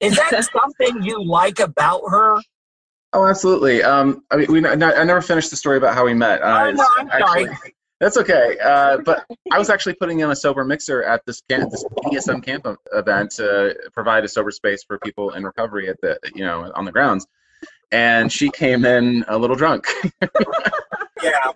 [0.00, 2.40] Is that something you like about her?
[3.12, 3.82] Oh, absolutely.
[3.82, 6.40] Um, I mean, we, I never finished the story about how we met.
[6.42, 7.46] Uh, Oh, no, I'm sorry.
[8.00, 8.56] That's okay.
[8.58, 12.42] Uh, but I was actually putting in a sober mixer at this camp, this ESM
[12.42, 16.72] camp event to provide a sober space for people in recovery at the, you know,
[16.74, 17.26] on the grounds.
[17.92, 19.86] And she came in a little drunk.
[21.22, 21.52] Yeah.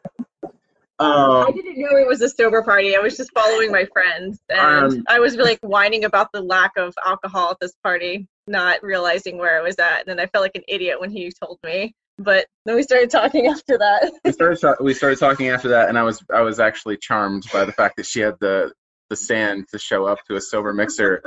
[0.99, 1.05] I
[1.49, 2.97] Um, didn't know it was a sober party.
[2.97, 6.73] I was just following my friends, and Um, I was like whining about the lack
[6.77, 10.01] of alcohol at this party, not realizing where I was at.
[10.01, 11.95] And then I felt like an idiot when he told me.
[12.19, 14.11] But then we started talking after that.
[14.25, 17.45] we started ta- we started talking after that, and I was I was actually charmed
[17.53, 18.73] by the fact that she had the
[19.11, 21.23] the stand to show up to a sober mixer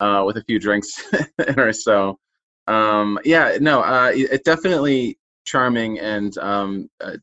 [0.00, 1.00] uh, with a few drinks
[1.46, 1.72] in her.
[1.74, 2.18] So
[2.66, 7.18] um, yeah, no, uh, it- it's definitely charming and um, uh,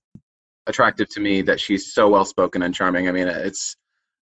[0.71, 3.07] attractive to me that she's so well spoken and charming.
[3.07, 3.75] I mean, it's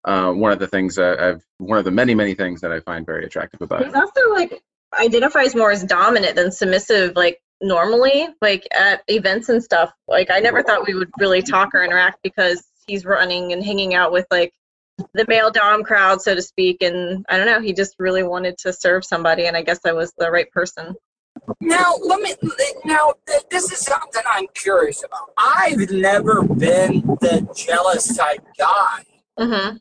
[0.07, 2.81] uh, one of the things that I've one of the many many things that I
[2.81, 4.01] find very attractive about He's her.
[4.01, 4.63] also like
[4.99, 9.91] identifies more as dominant than submissive, like normally, like at events and stuff.
[10.09, 13.95] Like I never thought we would really talk or interact because he's running and hanging
[13.95, 14.53] out with like
[15.13, 16.83] the male dom crowd, so to speak.
[16.83, 19.93] And I don't know, he just really wanted to serve somebody, and I guess I
[19.93, 20.95] was the right person.
[21.61, 22.35] Now, let me.
[22.85, 23.13] Now,
[23.51, 25.31] this is something I'm curious about.
[25.39, 29.05] I've never been the jealous type guy.
[29.39, 29.77] hmm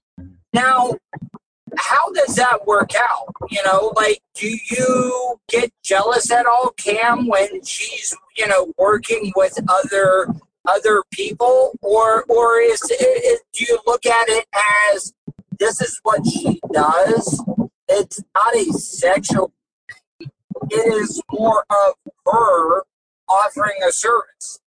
[0.54, 0.94] Now,
[1.78, 3.34] how does that work out?
[3.50, 9.32] You know, like, do you get jealous at all, Cam, when she's you know working
[9.36, 10.28] with other
[10.68, 14.46] other people, or or is, is do you look at it
[14.94, 15.14] as
[15.60, 17.44] this is what she does?
[17.88, 19.52] It's not a sexual.
[20.70, 22.84] It is more of her
[23.28, 24.60] offering a service.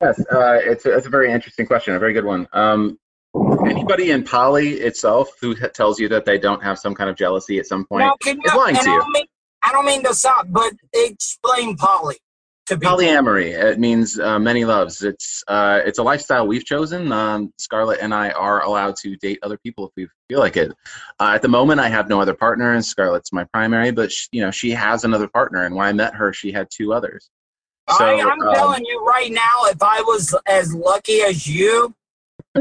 [0.00, 2.46] Yes, uh, it's a, it's a very interesting question, a very good one.
[2.52, 2.98] Um,
[3.66, 7.58] anybody in poly itself who tells you that they don't have some kind of jealousy
[7.58, 9.00] at some point Now, is you, lying to I you.
[9.00, 9.26] don't, mean,
[9.62, 12.16] I don't mean to stop, but explain poly
[12.66, 12.96] to people.
[12.96, 13.52] Polyamory.
[13.52, 15.02] It means uh, many loves.
[15.02, 17.12] It's uh, it's a lifestyle we've chosen.
[17.12, 20.72] Um, Scarlett and I are allowed to date other people if we feel like it.
[21.20, 23.90] Uh, at the moment, I have no other partner, and Scarlett's my primary.
[23.90, 26.68] But sh you know, she has another partner, and when I met her, she had
[26.70, 27.30] two others.
[27.88, 31.94] So, I, I'm um, telling you right now, if I was as lucky as you,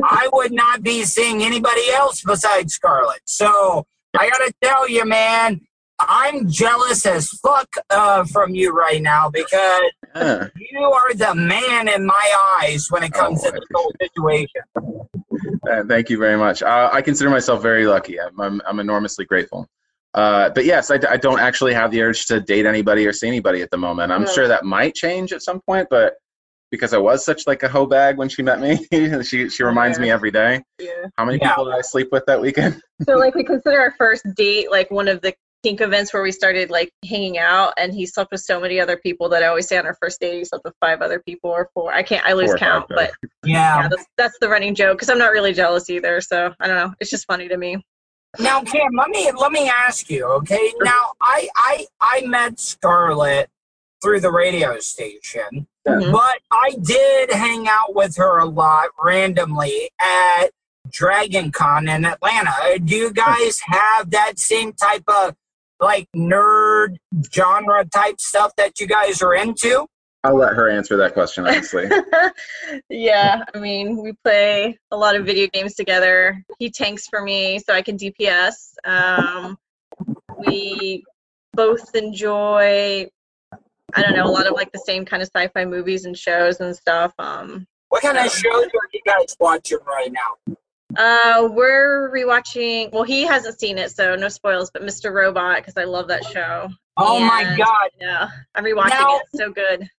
[0.03, 3.21] I would not be seeing anybody else besides Scarlett.
[3.25, 3.85] So
[4.17, 5.61] I gotta tell you, man,
[5.99, 9.81] I'm jealous as fuck uh, from you right now because
[10.15, 10.47] yeah.
[10.55, 14.61] you are the man in my eyes when it comes Oh, to this whole situation.
[15.69, 16.61] Uh, thank you very much.
[16.61, 18.19] Uh, I consider myself very lucky.
[18.19, 19.67] I'm, I'm, I'm enormously grateful.
[20.13, 23.11] Uh, but yes, I, d- I don't actually have the urge to date anybody or
[23.13, 24.11] see anybody at the moment.
[24.11, 24.31] I'm Yeah.
[24.31, 26.15] sure that might change at some point, but
[26.71, 28.85] because I was such like a hoe bag when she met me,
[29.23, 30.61] she she reminds me every day.
[30.79, 30.89] Yeah.
[31.17, 31.49] How many Yeah.
[31.49, 32.81] people did I sleep with that weekend?
[33.03, 35.33] So like we consider our first date like one of the
[35.65, 38.97] kink events where we started like hanging out and he slept with so many other
[38.97, 41.49] people that I always say on our first date he slept with five other people
[41.49, 41.91] or four.
[41.91, 43.11] I can't I lose Four or five, count, but
[43.43, 43.81] Yeah.
[43.81, 46.21] yeah, that's that's the running joke because I'm not really jealous either.
[46.21, 46.93] So I don't know.
[46.99, 47.83] It's just funny to me.
[48.37, 50.71] Now, Cam, let me let me ask you, okay?
[50.81, 53.49] Now, I I I met Scarlett
[54.03, 56.11] through the radio station, Mhm.
[56.11, 60.49] but I did hang out with her a lot randomly at
[60.91, 62.77] Dragon Con in Atlanta.
[62.77, 65.33] Do you guys have that same type of
[65.79, 66.97] like nerd
[67.33, 69.87] genre type stuff that you guys are into?
[70.23, 71.87] I'll let her answer that question, honestly.
[72.89, 76.43] yeah, I mean, we play a lot of video games together.
[76.57, 78.73] He tanks for me so I can DPS.
[78.85, 79.55] Um,
[80.39, 81.03] we
[81.53, 83.07] both enjoy,
[83.93, 86.59] I don't know, a lot of like the same kind of sci-fi movies and shows
[86.59, 87.13] and stuff.
[87.19, 90.55] Um, What kind of shows are you guys watching right now?
[90.97, 92.91] Uh, we're rewatching.
[92.91, 94.71] Well, he hasn't seen it, so no spoils.
[94.71, 95.13] But Mr.
[95.13, 96.69] Robot, because I love that show.
[96.97, 97.89] Oh my God.
[97.99, 99.23] Yeah, I'm rewatching Now- it.
[99.31, 99.89] It's so good.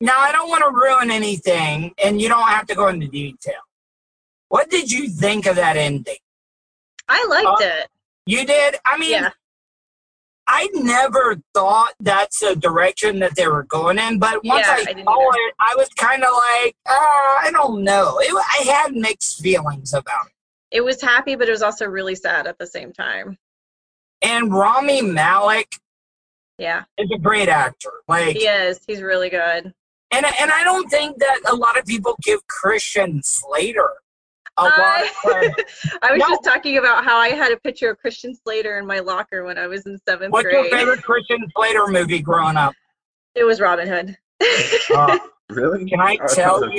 [0.00, 3.54] Now, I don't want to ruin anything, and you don't have to go into detail.
[4.48, 6.16] What did you think of that ending?
[7.08, 7.88] I liked Uh, it.
[8.26, 8.76] You did?
[8.84, 9.30] I mean, Yeah.
[10.46, 14.80] I never thought that's the direction that they were going in, but once Yeah, I,
[14.80, 16.92] I saw it, I was kind of like, uh,
[17.46, 18.18] I don't know.
[18.20, 20.32] It, I had mixed feelings about it.
[20.74, 23.38] It was happy, but it was also really sad at the same time.
[24.22, 25.68] And Rami Malek
[26.58, 27.90] Yeah, is a great actor.
[28.08, 28.80] Like, he is.
[28.86, 29.72] He's really good.
[30.12, 33.88] and and I don't think that a lot of people give Christian Slater
[34.56, 35.64] a lot I, of.
[36.02, 36.28] I was No.
[36.28, 39.58] just talking about how I had a picture of Christian Slater in my locker when
[39.58, 40.72] I was in seventh What's your grade.
[40.72, 42.74] favorite Christian Slater movie growing up?
[43.36, 44.16] It was Robin Hood.
[44.92, 45.18] Uh,
[45.50, 45.84] Really?
[45.88, 46.74] can I tell that's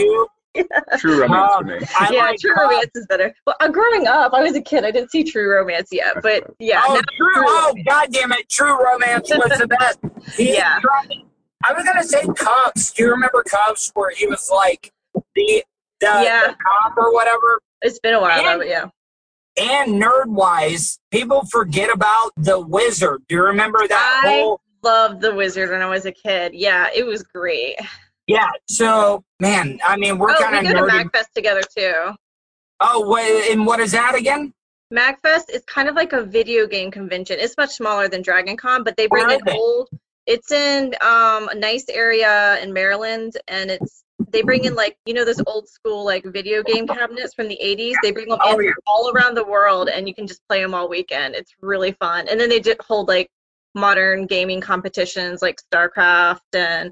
[0.55, 0.67] you?
[0.99, 1.79] True romance Uh, for me.
[1.99, 3.33] I yeah, like, True uh, Romance is better.
[3.45, 4.83] Well, uh, growing up, I was a kid.
[4.83, 6.81] I didn't see True Romance yet, but yeah.
[6.87, 7.31] Oh, now- true.
[7.47, 8.47] Oh, God damn it.
[8.49, 9.99] True Romance was the best.
[10.37, 10.79] He Yeah.
[10.81, 11.21] tried-
[11.67, 12.93] I was going to say Kuffs.
[12.93, 15.63] Do you remember Kuffs where he was like the,
[15.99, 16.47] the, Yeah.
[16.47, 17.59] the cop or whatever?
[17.81, 18.85] It's been a while, And- though, but yeah.
[19.57, 23.21] And nerd wise, people forget about the wizard.
[23.29, 24.61] Do you remember that I- whole?
[24.83, 26.53] Loved The Wizard when I was a kid.
[26.53, 27.75] Yeah, it was great.
[28.27, 28.49] Yeah.
[28.67, 30.91] So, man, I mean, we're oh, kind we of go to.
[30.91, 32.11] MagFest together too.
[32.81, 34.53] Oh, wait, and what is that again?
[34.93, 37.37] MagFest is kind of like a video game convention.
[37.39, 39.55] It's much smaller than Dragon Con, but they bring Where in it?
[39.55, 39.89] old.
[40.25, 45.13] It's in um, a nice area in Maryland, and it's they bring in like you
[45.13, 47.93] know those old school like video game cabinets from the 80s.
[48.01, 48.71] They bring them Oh, in yeah.
[48.87, 51.35] all around the world, and you can just play them all weekend.
[51.35, 52.27] It's really fun.
[52.27, 53.29] And then they did hold like
[53.75, 56.91] modern gaming competitions like StarCraft and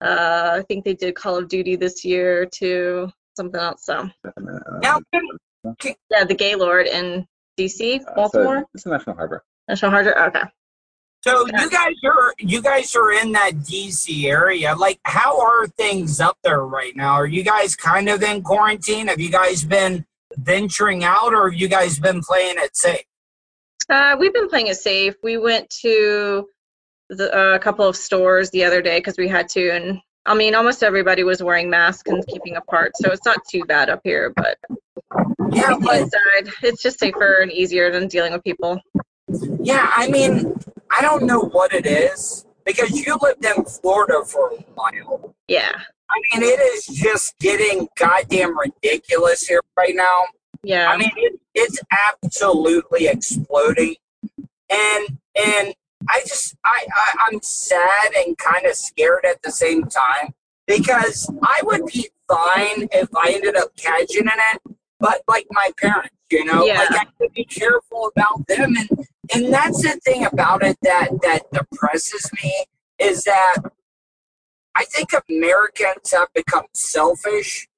[0.00, 3.10] uh, I think they did Call of Duty this year too.
[3.36, 3.84] Something else.
[3.84, 4.08] So
[4.82, 5.00] Now,
[6.10, 7.26] yeah, the Gaylord in
[7.58, 8.60] DC, Uh, Baltimore.
[8.60, 9.44] so it's a National Harbor.
[9.68, 10.18] National Harbor.
[10.28, 10.42] Okay.
[11.22, 14.74] So you guys are you guys are in that DC area.
[14.76, 17.14] Like, how are things up there right now?
[17.14, 19.08] Are you guys kind of in quarantine?
[19.08, 20.04] Have you guys been
[20.36, 23.02] venturing out, or have you guys been playing it safe?
[23.90, 25.14] Uh, we've been playing it safe.
[25.22, 26.46] We went to
[27.08, 30.34] the, uh, a couple of stores the other day because we had to, and I
[30.34, 34.00] mean, almost everybody was wearing masks and keeping apart, so it's not too bad up
[34.04, 34.32] here.
[34.34, 34.58] But
[35.52, 38.80] Yeah, but inside, it's just safer and easier than dealing with people.
[39.60, 40.54] yeah, I mean,
[40.90, 45.34] I don't know what it is because you lived in Florida for a while.
[45.48, 45.70] Yeah,
[46.10, 50.22] I mean, it is just getting goddamn ridiculous here right now.
[50.62, 50.88] yeah.
[50.90, 51.78] I mean, it, it's
[52.08, 53.94] absolutely exploding,
[54.70, 55.74] and and
[56.08, 60.34] I just I, I I'm sad and kind of scared at the same time
[60.66, 65.70] because I would be fine if I ended up catching in it, but like my
[65.80, 66.78] parents, you know, Yeah.
[66.80, 70.76] like I have to be careful about them, and and that's the thing about it
[70.82, 72.52] that that depresses me
[72.98, 73.56] is that
[74.74, 77.68] I think Americans have become selfish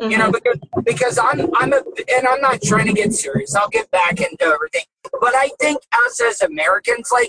[0.00, 0.32] you know Mhm.
[0.34, 1.82] because because i'm i'm a
[2.16, 4.84] and i'm not trying to get serious i'll get back into everything
[5.20, 7.28] but i think us as americans like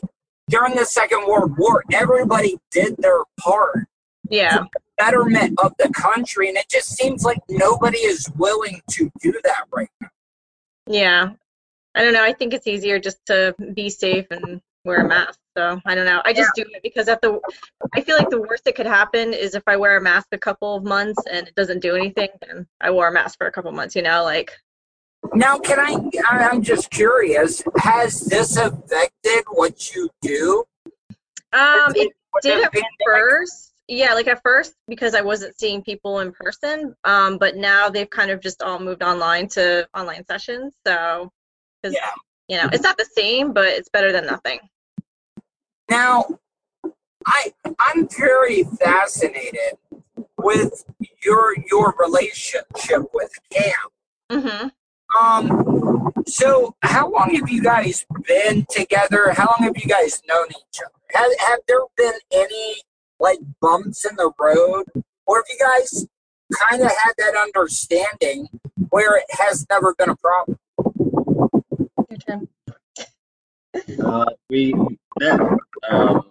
[0.49, 3.87] during the second world war everybody did their part
[4.31, 4.65] yeah,
[4.97, 9.63] betterment of the country and it just seems like nobody is willing to do that
[9.71, 10.09] right now
[10.89, 11.29] yeah.
[11.95, 12.23] I don't know.
[12.23, 15.39] I think it's easier just to be safe and wear a mask.
[15.55, 16.21] So I don't know.
[16.25, 17.39] I just do it because at the,
[17.93, 20.37] I feel like the worst that could happen is if I wear a mask a
[20.37, 23.51] couple of months and it doesn't do anything, then I wore a mask for a
[23.51, 23.95] couple of months.
[23.95, 24.51] You know, like
[25.35, 25.95] now can i
[26.29, 30.63] i'm just curious has this affected what you do
[31.51, 32.13] um, it
[32.43, 32.71] did at
[33.03, 33.73] first.
[33.87, 36.95] Yeah, like at first because I wasn't seeing people in person.
[37.05, 40.75] Um, but now they've kind of just all moved online to online sessions.
[40.85, 41.31] So,
[41.83, 42.11] 'cause, Yeah.
[42.47, 44.59] you know, it's not the same, but it's better than nothing.
[45.89, 46.25] Now,
[47.25, 49.79] I I'm very fascinated
[50.37, 50.85] with
[51.23, 53.73] your your relationship with Cam.
[54.31, 54.67] hmm
[55.19, 59.31] Um, so how long have you guys been together?
[59.31, 60.93] How long have you guys known each other?
[61.13, 62.75] Have have there been any
[63.19, 64.85] like bumps in the road,
[65.25, 66.05] or have you guys
[66.53, 68.47] kind of had that understanding
[68.89, 70.57] where it has never been a problem?
[72.09, 72.47] Your turn.
[74.03, 74.73] Uh, we
[75.19, 75.39] met
[75.89, 76.25] um,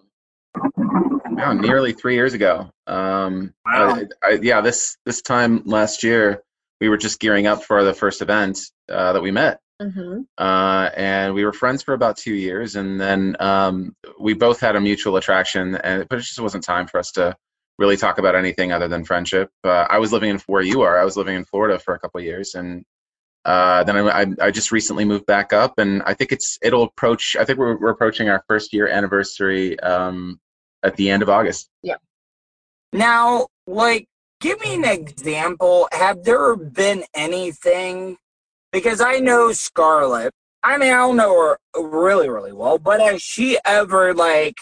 [0.76, 2.70] wow, nearly three years ago.
[2.86, 3.94] Um, Wow.
[3.94, 6.42] I, I, yeah, this this time last year,
[6.80, 8.58] we were just gearing up for the first event
[8.88, 13.00] uh, that we met, hmm uh, and we were friends for about two years, and
[13.00, 16.98] then um, we both had a mutual attraction, and but it just wasn't time for
[16.98, 17.36] us to
[17.78, 19.50] really talk about anything other than friendship.
[19.64, 20.98] Uh, I was living in where you are.
[20.98, 22.84] I was living in Florida for a couple of years, and
[23.44, 26.82] Uh, then I, I, I just recently moved back up, and I think it's it'll
[26.82, 27.36] approach.
[27.40, 30.38] I think we're, we're approaching our first year anniversary um,
[30.82, 31.70] at the end of August.
[31.82, 31.98] Yeah.
[32.92, 34.06] Now, like,
[34.40, 35.88] give me an example.
[35.92, 38.16] Have there been anything?
[38.72, 40.32] Because I know Scarlett.
[40.62, 44.56] I mean, I don't know her really, really well, but has she ever like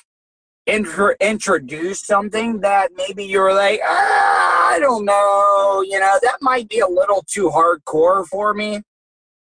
[0.67, 6.39] intro- introduced something that maybe you were like, ah, I don't know, you know, that
[6.43, 8.83] might be a little too hardcore for me.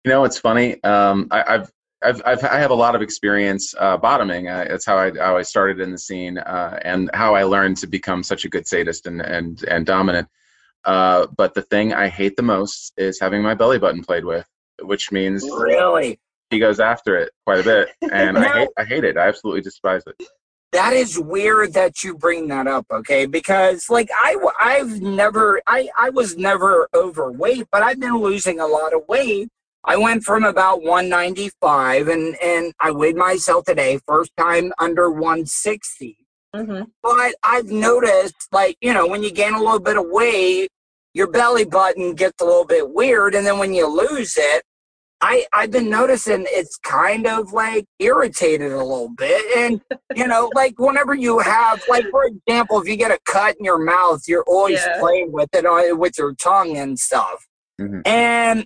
[0.03, 0.81] You know, it's funny.
[0.83, 1.71] Um, I, I've
[2.07, 4.47] I've, I've I have a lot of experience uh, bottoming.
[4.47, 7.77] Uh, it's how I how I started in the scene uh, and how I learned
[7.77, 10.27] to become such a good sadist and and and dominant.
[10.85, 14.47] Uh, but the thing I hate the most is having my belly button played with,
[14.81, 16.17] which means Really?
[16.49, 19.17] he goes after it quite a bit, and I hate I hate it.
[19.17, 20.15] I absolutely despise it.
[20.71, 25.89] that is weird that you bring that up okay because like I I've never i
[25.97, 29.47] i was never overweight but i've been losing a lot of weight
[29.87, 36.17] i went from about 195 and and i weighed myself today first time under 160
[36.55, 40.69] hmm but i've noticed like you know when you gain a little bit of weight
[41.13, 44.63] your belly button gets a little bit weird and then when you lose it
[45.19, 49.57] I, I've been noticing it's kind of like irritated a little bit.
[49.57, 49.81] And,
[50.15, 53.65] you know, like whenever you have, like, for example, if you get a cut in
[53.65, 54.99] your mouth, you're always Yeah.
[54.99, 57.47] playing with it uh, with your tongue and stuff.
[57.81, 58.01] Mhm.
[58.05, 58.65] And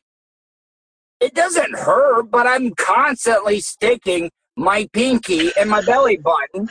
[1.21, 6.67] it doesn't hurt, but I'm constantly sticking my pinky in my belly button.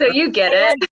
[0.00, 0.88] So you get it.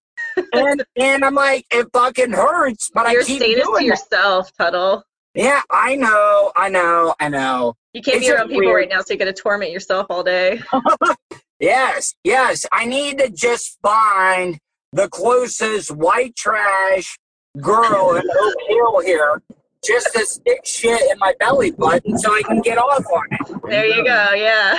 [0.52, 3.88] And, and I'm like, it fucking hurts, but You're I keep to doing it.
[3.88, 5.02] yourself, Tuttle.
[5.34, 7.74] Yeah, I know, I know, I know.
[7.94, 8.76] You can't It's be around people weird.
[8.76, 10.60] right now, so you got to torment yourself all day.
[11.58, 12.66] Yes, yes.
[12.70, 14.58] I need to just find
[14.92, 17.16] the closest white trash
[17.58, 19.40] girl in Oak Hill here
[19.86, 23.62] just to stick shit in my belly button so I can get off on it.
[23.68, 24.32] There you go.
[24.34, 24.78] Yeah.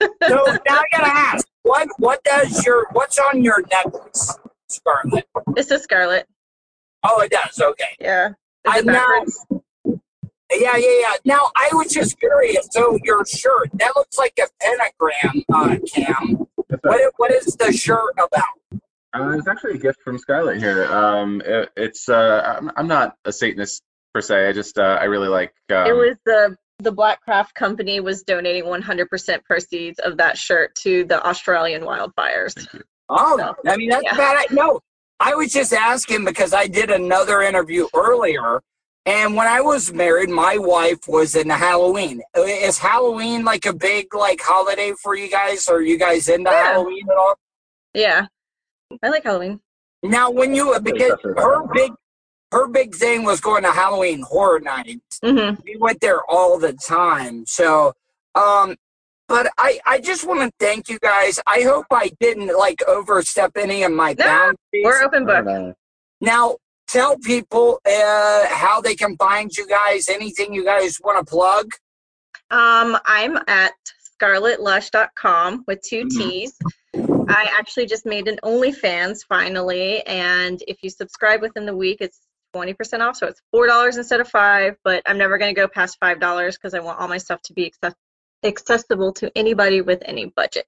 [0.00, 4.36] So now I gotta ask, what what does your what's on your necklace,
[4.68, 5.26] Scarlett?
[5.54, 6.26] This is Scarlett.
[7.04, 7.96] Oh it does, okay.
[8.00, 8.28] Yeah.
[8.28, 8.34] Is
[8.66, 9.46] I it now backwards?
[10.52, 11.12] yeah, yeah, yeah.
[11.24, 16.46] Now I was just curious, so your shirt, that looks like a pentagram, uh, Cam.
[16.82, 18.80] What what is the shirt about?
[19.14, 20.84] Uh, it's actually a gift from Scarlett here.
[20.92, 23.82] Um, it, it's uh, I'm, I'm not a Satanist
[24.18, 24.48] per se.
[24.48, 25.52] I just uh, I really like.
[25.70, 30.74] Um, it was the the Black Craft Company was donating 100% proceeds of that shirt
[30.76, 32.54] to the Australian wildfires.
[33.08, 34.16] Oh, I mean that's Yeah.
[34.16, 34.46] bad.
[34.50, 34.80] No,
[35.20, 38.60] I was just asking because I did another interview earlier,
[39.06, 42.22] and when I was married, my wife was in Halloween.
[42.36, 45.68] Is Halloween like a big like holiday for you guys?
[45.68, 46.72] Are you guys into Yeah.
[46.72, 47.34] Halloween at all?
[47.94, 48.26] Yeah.
[49.02, 49.60] I like Halloween.
[50.02, 51.92] Now, when you because her big
[52.52, 55.18] her big thing was going to Halloween Horror Nights.
[55.22, 57.44] hmm We went there all the time.
[57.46, 57.92] So,
[58.34, 58.76] um,
[59.28, 61.38] but I I just want to thank you guys.
[61.46, 64.84] I hope I didn't like overstep any of my No, boundaries.
[64.84, 65.76] We're open book.
[66.20, 66.56] Now,
[66.88, 70.08] tell people uh, how they can find you guys.
[70.08, 71.72] Anything you guys want to plug?
[72.50, 73.72] Um, I'm at
[74.20, 76.10] scarlettlush.com with 2 Mhm.
[76.10, 76.54] T's.
[77.30, 82.20] I actually just made an OnlyFans finally, and if you subscribe within the week, it's
[82.58, 83.16] 20% off.
[83.16, 86.74] So it's $4 instead of 5 but I'm never going to go past $5 because
[86.74, 87.94] I want all my stuff to be access-
[88.44, 90.66] accessible to anybody with any budget.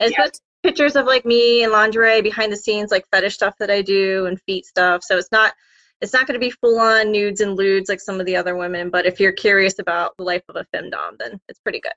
[0.00, 3.70] And just pictures of like me and lingerie behind the scenes, like fetish stuff that
[3.70, 5.02] I do and feet stuff.
[5.02, 5.52] So it's not
[6.00, 8.56] it's not going to be full on nudes and lewds like some of the other
[8.56, 11.92] women, but if you're curious about the life of a femdom, then it's pretty good.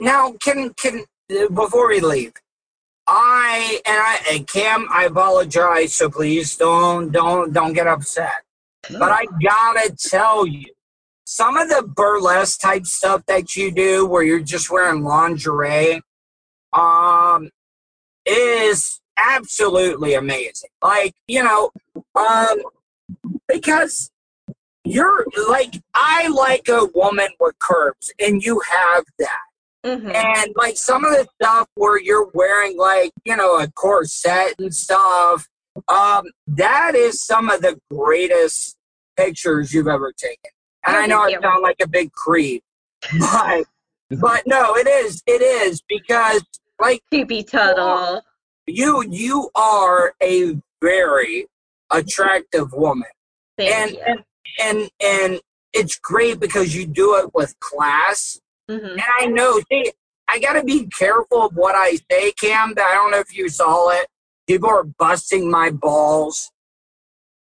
[0.00, 2.34] Now, can can before we leave,
[3.06, 5.94] I and I and Cam, I apologize.
[5.94, 8.42] So please don't don't don't get upset.
[8.90, 10.66] But I gotta tell you,
[11.24, 16.02] some of the burlesque type stuff that you do, where you're just wearing lingerie,
[16.72, 17.50] um,
[18.26, 20.70] is absolutely amazing.
[20.82, 21.70] Like you know,
[22.16, 22.62] um,
[23.48, 24.10] because
[24.84, 29.40] you're like I like a woman with curves, and you have that.
[29.84, 34.54] hmm And like some of the stuff where you're wearing like, you know, a corset
[34.58, 35.48] and stuff,
[35.88, 38.76] um, that is some of the greatest
[39.16, 40.50] pictures you've ever taken.
[40.86, 42.62] And Oh, I know I sound like a big creep,
[43.20, 43.64] but
[44.20, 46.42] but no, it is, it is because
[46.80, 48.22] like Creepy Tuttle.
[48.66, 51.46] you you are a very
[51.90, 53.08] attractive woman.
[53.56, 54.02] Thank and, you.
[54.06, 54.24] and
[54.60, 55.40] and and
[55.72, 58.38] it's great because you do it with class.
[58.68, 59.92] hmm And I know, see,
[60.28, 62.74] I got to be careful of what I say, Cam.
[62.76, 64.06] I don't know if you saw it.
[64.46, 66.50] People are busting my balls.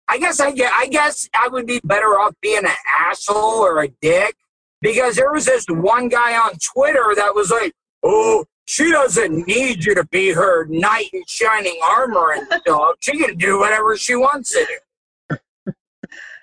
[0.08, 0.72] I guess I get.
[0.72, 4.36] I guess I would be better off being an asshole or a dick
[4.80, 7.72] because there was this one guy on Twitter that was like,
[8.02, 12.96] "Oh, she doesn't need you to be her knight in shining armor and stuff.
[13.00, 15.38] She can do whatever she wants to do."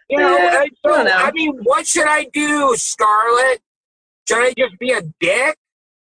[0.10, 1.12] You know, Yeah, I don't know.
[1.12, 3.62] I mean, what should I do, Scarlett?
[4.28, 5.58] Should I just be a dick?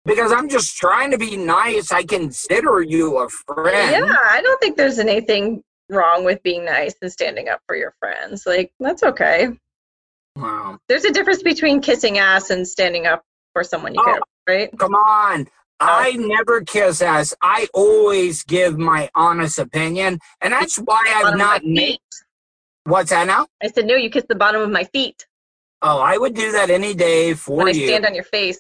[0.05, 1.93] Because I'm just trying to be nice.
[1.93, 4.07] I consider you a friend.
[4.07, 7.95] Yeah, I don't think there's anything wrong with being nice and standing up for your
[7.99, 8.45] friends.
[8.47, 9.49] Like, that's okay.
[10.37, 10.79] Wow.
[10.89, 13.23] There's a difference between kissing ass and standing up
[13.53, 14.17] for someone you oh, care Oh.
[14.17, 14.79] about, right?
[14.79, 15.47] Come on.
[15.81, 15.87] Oh.
[15.87, 17.35] I never kiss ass.
[17.43, 21.99] I always give my honest opinion, and that's why I've not made.
[22.85, 23.47] What's that now?
[23.63, 25.27] I said, no, you kiss the bottom of my feet
[25.83, 27.87] Oh, I would do that any day for when I you.
[27.87, 28.59] stand on your face.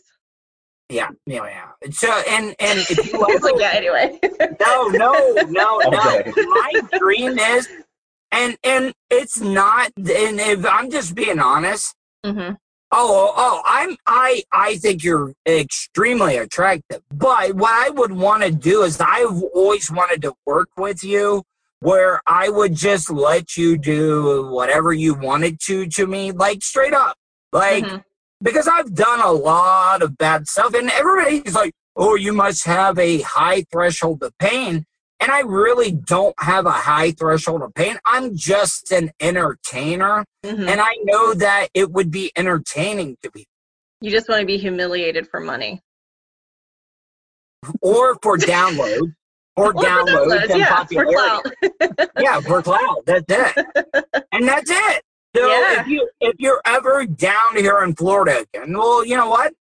[0.88, 1.90] Yeah, yeah, yeah.
[1.90, 4.18] So, and and if you It's like, ever, yeah, anyway.
[4.60, 5.12] no, no,
[5.48, 5.98] no, no.
[5.98, 6.32] Okay.
[6.36, 7.68] My dream is,
[8.32, 9.90] and and it's not.
[9.96, 12.50] And if I'm just being honest, hmm
[12.90, 17.02] Oh, oh, I'm I I think you're extremely attractive.
[17.10, 21.42] But what I would want to do is I've always wanted to work with you
[21.80, 26.94] where I would just let you do whatever you wanted to to me, like straight
[26.94, 27.16] up.
[27.52, 28.04] Like Mhm.
[28.42, 32.98] Because I've done a lot of bad stuff and everybody's like, "Oh, you must have
[32.98, 34.84] a high threshold of pain."
[35.20, 37.98] And I really don't have a high threshold of pain.
[38.04, 40.24] I'm just an entertainer.
[40.46, 40.68] Mhm.
[40.70, 43.44] And I know that it would be entertaining to be,
[44.00, 45.80] You just want to be humiliated for money.
[47.82, 49.12] or for download,
[49.56, 51.14] or Or for downloads downloads, and yeah, for popularity.
[51.14, 52.10] clout.
[52.20, 53.02] yeah, for cloud.
[53.06, 53.66] That's it,
[54.32, 55.02] and that's it.
[55.38, 55.80] So Yeah.
[55.82, 59.52] if you if you're ever down here in Florida again, well, you know what?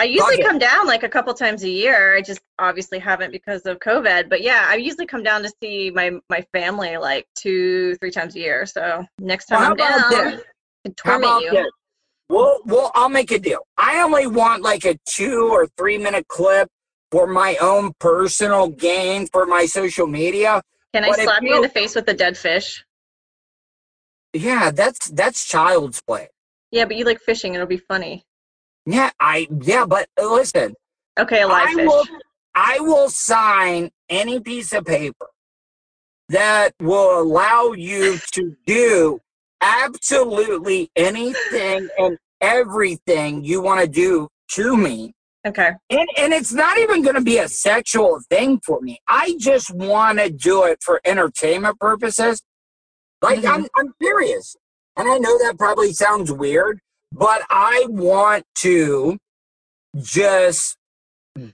[0.00, 2.16] I usually come down like a couple times a year.
[2.16, 4.28] I just obviously haven't because of COVID.
[4.28, 8.36] But yeah, I usually come down to see my my family like two, three times
[8.36, 8.64] a year.
[8.64, 9.98] So next Well, time how I'm down?
[9.98, 11.50] I can How torment about you.
[11.50, 11.66] this?
[12.30, 13.66] Well, well, I'll make a deal.
[13.76, 16.68] I only want like a two or three minute clip
[17.10, 20.62] for my own personal gain for my social media.
[20.94, 22.84] Can I But slap you you- in the face with a dead fish?
[24.32, 26.28] Yeah, that's that's child's play.
[26.70, 27.54] Yeah, but you like fishing.
[27.54, 28.24] It'll be funny.
[28.86, 30.74] Yeah, I yeah, but uh, listen,
[31.18, 31.86] Okay, a live I fish.
[31.86, 32.04] will
[32.54, 35.26] I will sign any piece of paper
[36.28, 39.20] that will allow you to do
[39.60, 45.12] absolutely anything and everything you want to do to me.
[45.46, 45.72] Okay.
[45.90, 48.98] And and it's not even going to be a sexual thing for me.
[49.08, 52.42] I just want to do it for entertainment purposes.
[53.22, 53.50] Like Mhm.
[53.50, 54.56] I'm I'm serious.
[54.96, 56.80] And I know that probably sounds weird,
[57.12, 59.16] but I want to
[59.96, 60.76] just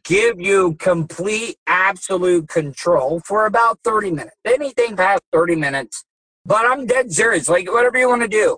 [0.02, 4.36] give you complete absolute control for about 30 minutes.
[4.46, 6.04] Anything past 30 minutes.
[6.46, 7.48] But I'm dead serious.
[7.48, 8.56] Like whatever you want to do.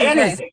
[0.00, 0.10] Okay.
[0.10, 0.50] Anything.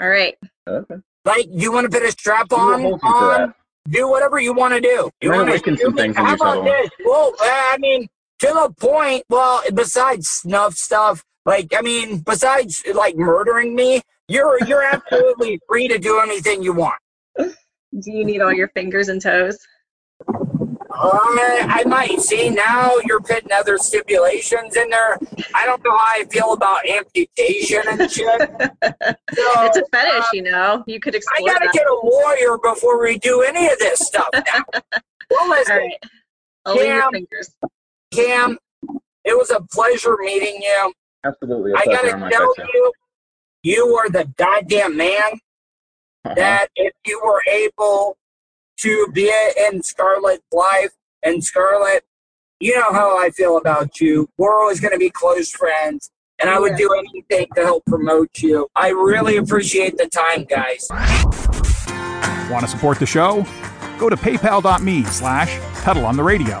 [0.00, 0.36] All right.
[0.68, 0.96] Okay.
[1.24, 3.54] Like you want to put a strap on, hold you to on
[3.90, 5.10] do whatever you want to do.
[5.20, 6.90] You Might want awaken to some things in How you, about this?
[7.04, 8.08] Well, uh, I mean,
[8.40, 9.24] to the point.
[9.28, 15.88] Well, besides snuff stuff, like I mean, besides like murdering me, you're you're absolutely free
[15.88, 16.98] to do anything you want.
[17.36, 19.58] Do you need all your fingers and toes?
[21.00, 21.10] Uh,
[21.68, 25.16] I might see now you're putting other stipulations in there.
[25.54, 28.50] I don't know how I feel about amputation and shit.
[29.34, 30.82] So, It's a fetish, you know.
[30.86, 31.72] You could I gotta that.
[31.72, 34.28] get a lawyer before we do any of this stuff.
[34.32, 34.42] Now.
[35.30, 36.04] well, listen, All right.
[36.66, 37.12] Only your Cam.
[37.12, 37.54] fingers.
[38.12, 38.58] Cam,
[39.24, 40.92] it was a pleasure meeting you.
[41.24, 41.72] Absolutely.
[41.76, 42.92] I gotta tell side, you,
[43.62, 45.40] you are the goddamn man
[46.24, 46.34] Uh-huh.
[46.36, 48.16] that if you were able
[48.80, 49.32] to be
[49.70, 50.90] in Scarlett's life
[51.22, 52.04] and Scarlett,
[52.60, 54.28] you know how I feel about you.
[54.38, 58.38] We're always going to be close friends, and I would do anything to help promote
[58.40, 58.68] you.
[58.74, 60.86] I really appreciate the time, guys.
[62.50, 63.44] Want to support the show?
[63.98, 66.60] Go to paypal.me slash Tuttle on the radio.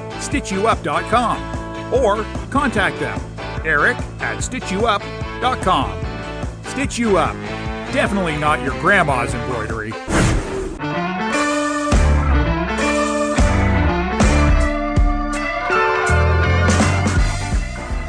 [0.21, 3.19] StitchYouUp.com or contact them,
[3.65, 6.11] Eric at StitchYouUp.com.
[6.71, 7.35] Stitch You Up.
[7.91, 9.91] Definitely not your grandma's embroidery.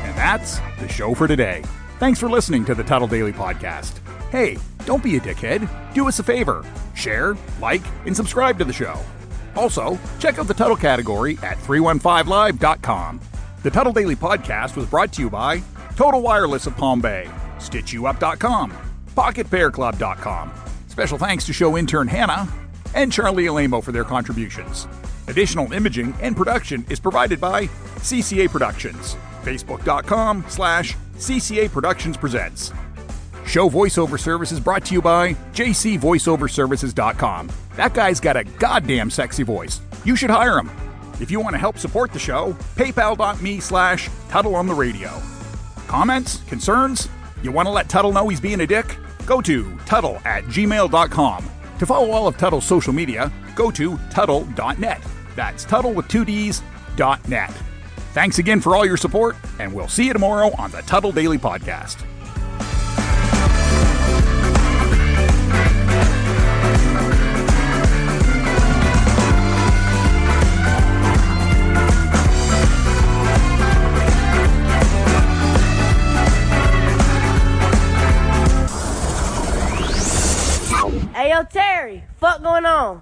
[0.04, 1.64] And that's the show for today.
[1.98, 3.98] Thanks for listening to the Tuttle Daily Podcast.
[4.30, 5.68] Hey, don't be a dickhead.
[5.92, 8.96] Do us a favor share, like, and subscribe to the show.
[9.56, 13.20] Also, check out the Tuttle category at 315live.com.
[13.62, 15.62] The Tuttle Daily Podcast was brought to you by
[15.96, 17.28] Total Wireless of Palm Bay,
[17.58, 18.72] StitchYouUp.com,
[19.14, 20.52] PocketPairClub.com.
[20.88, 22.48] Special thanks to show intern Hannah
[22.94, 24.88] and Charlie Alamo for their contributions.
[25.28, 27.66] Additional imaging and production is provided by
[27.98, 32.72] CCA Productions, Facebook.com slash CCA Productions Presents.
[33.46, 37.48] Show voiceover service is brought to you by jcvoiceoverservices.com.
[37.76, 39.80] That guy's got a goddamn sexy voice.
[40.04, 40.70] You should hire him.
[41.20, 45.10] If you want to help support the show, paypal.me slash Tuttle on the radio.
[45.86, 46.42] Comments?
[46.48, 47.08] Concerns?
[47.42, 48.96] You want to let Tuttle know he's being a dick?
[49.26, 51.50] Go to Tuttle at gmail.com.
[51.78, 55.02] To follow all of Tuttle's social media, go to Tuttle.net.
[55.36, 56.62] That's Tuttle with two D's,
[56.96, 57.50] dot net.
[58.12, 61.38] Thanks again for all your support, and we'll see you tomorrow on the Tuttle Daily
[61.38, 62.04] Podcast.
[82.20, 83.00] Fuck going on?